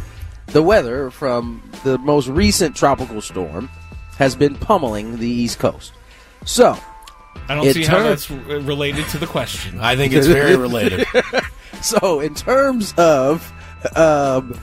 [0.48, 3.68] the weather from the most recent tropical storm
[4.16, 5.92] has been pummeling the East Coast.
[6.44, 6.78] So
[7.48, 9.78] I don't in see how that's related to the question.
[9.80, 11.06] I think it's very related.
[11.82, 13.52] so, in terms of
[13.96, 14.58] um,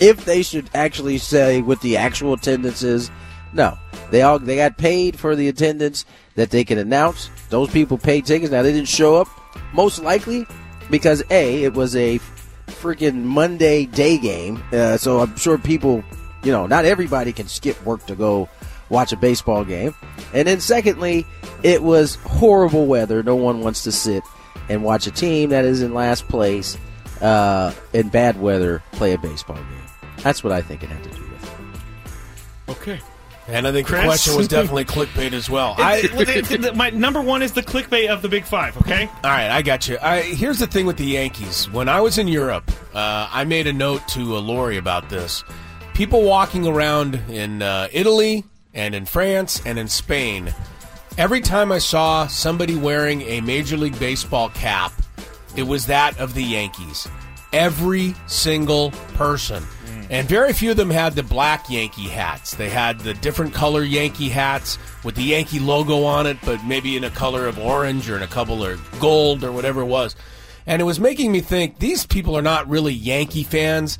[0.00, 3.10] if they should actually say what the actual attendance is,
[3.52, 3.78] no,
[4.10, 7.30] they all they got paid for the attendance that they can announce.
[7.50, 8.52] Those people paid tickets.
[8.52, 9.28] Now they didn't show up,
[9.72, 10.46] most likely
[10.90, 12.18] because a it was a
[12.66, 14.62] freaking Monday day game.
[14.72, 16.02] Uh, so I'm sure people,
[16.42, 18.48] you know, not everybody can skip work to go
[18.92, 19.94] watch a baseball game.
[20.32, 21.26] And then secondly,
[21.64, 23.22] it was horrible weather.
[23.22, 24.22] No one wants to sit
[24.68, 26.78] and watch a team that is in last place
[27.20, 29.66] uh, in bad weather play a baseball game.
[30.18, 31.54] That's what I think it had to do with.
[32.68, 33.00] Okay.
[33.48, 34.02] And I think Chris?
[34.02, 35.74] the question was definitely clickbait as well.
[35.78, 38.76] I, Well, the- the- my number one is the clickbait of the Big Five.
[38.78, 39.06] Okay.
[39.06, 39.98] All right, I got you.
[40.00, 41.68] I, here's the thing with the Yankees.
[41.70, 45.42] When I was in Europe, uh, I made a note to uh, Lori about this.
[45.92, 48.44] People walking around in uh, Italy
[48.74, 50.54] and in France and in Spain,
[51.18, 54.92] every time I saw somebody wearing a Major League Baseball cap,
[55.56, 57.08] it was that of the Yankees.
[57.52, 59.62] Every single person.
[59.62, 60.06] Mm.
[60.08, 62.54] And very few of them had the black Yankee hats.
[62.54, 66.96] They had the different color Yankee hats with the Yankee logo on it, but maybe
[66.96, 70.16] in a color of orange or in a couple of gold or whatever it was.
[70.66, 73.98] And it was making me think these people are not really Yankee fans.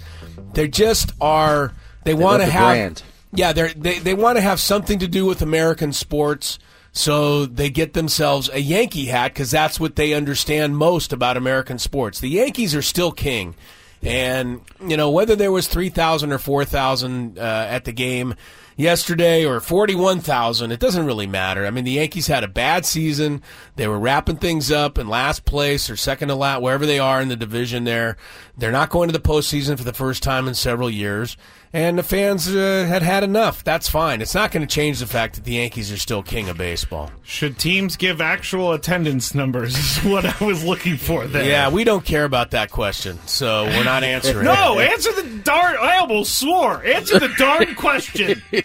[0.54, 1.72] They just are.
[2.04, 2.62] They, want to have.
[2.62, 3.02] brand.
[3.34, 6.58] Yeah, they're, they they want to have something to do with American sports,
[6.92, 11.78] so they get themselves a Yankee hat because that's what they understand most about American
[11.78, 12.20] sports.
[12.20, 13.54] The Yankees are still king,
[14.02, 18.34] and you know whether there was three thousand or four thousand uh, at the game
[18.76, 21.64] yesterday or forty one thousand, it doesn't really matter.
[21.64, 23.40] I mean, the Yankees had a bad season;
[23.76, 27.22] they were wrapping things up in last place or second to last, wherever they are
[27.22, 27.84] in the division.
[27.84, 28.18] There,
[28.58, 31.38] they're not going to the postseason for the first time in several years
[31.72, 33.64] and the fans uh, had had enough.
[33.64, 34.20] That's fine.
[34.20, 37.10] It's not going to change the fact that the Yankees are still king of baseball.
[37.22, 39.76] Should teams give actual attendance numbers?
[39.76, 41.44] Is what I was looking for there.
[41.44, 44.44] Yeah, we don't care about that question, so we're not answering.
[44.44, 44.90] No, it.
[44.90, 45.76] answer the darn.
[45.80, 46.84] I almost swore.
[46.84, 48.42] Answer the darn question.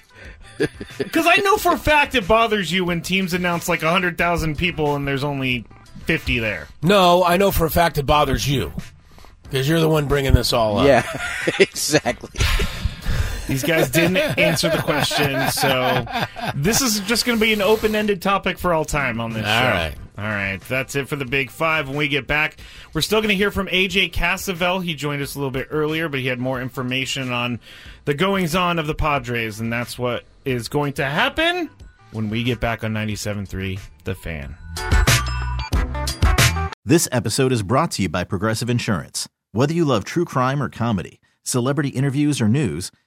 [0.97, 4.57] Because I know for a fact it bothers you when teams announce like hundred thousand
[4.57, 5.65] people and there's only
[6.05, 6.67] fifty there.
[6.81, 8.73] No, I know for a fact it bothers you
[9.43, 10.87] because you're the one bringing this all up.
[10.87, 11.05] Yeah,
[11.59, 12.39] exactly.
[13.47, 16.05] These guys didn't answer the question, so
[16.55, 19.61] this is just going to be an open-ended topic for all time on this All
[19.61, 19.67] show.
[19.69, 19.95] right.
[20.17, 21.87] All right, that's it for the Big Five.
[21.87, 22.57] When we get back,
[22.93, 24.83] we're still going to hear from AJ Cassavell.
[24.83, 27.59] He joined us a little bit earlier, but he had more information on
[28.05, 31.69] the goings-on of the Padres, and that's what is going to happen
[32.11, 34.57] when we get back on 97.3 The Fan.
[36.83, 39.27] This episode is brought to you by Progressive Insurance.
[39.51, 42.91] Whether you love true crime or comedy, celebrity interviews or news,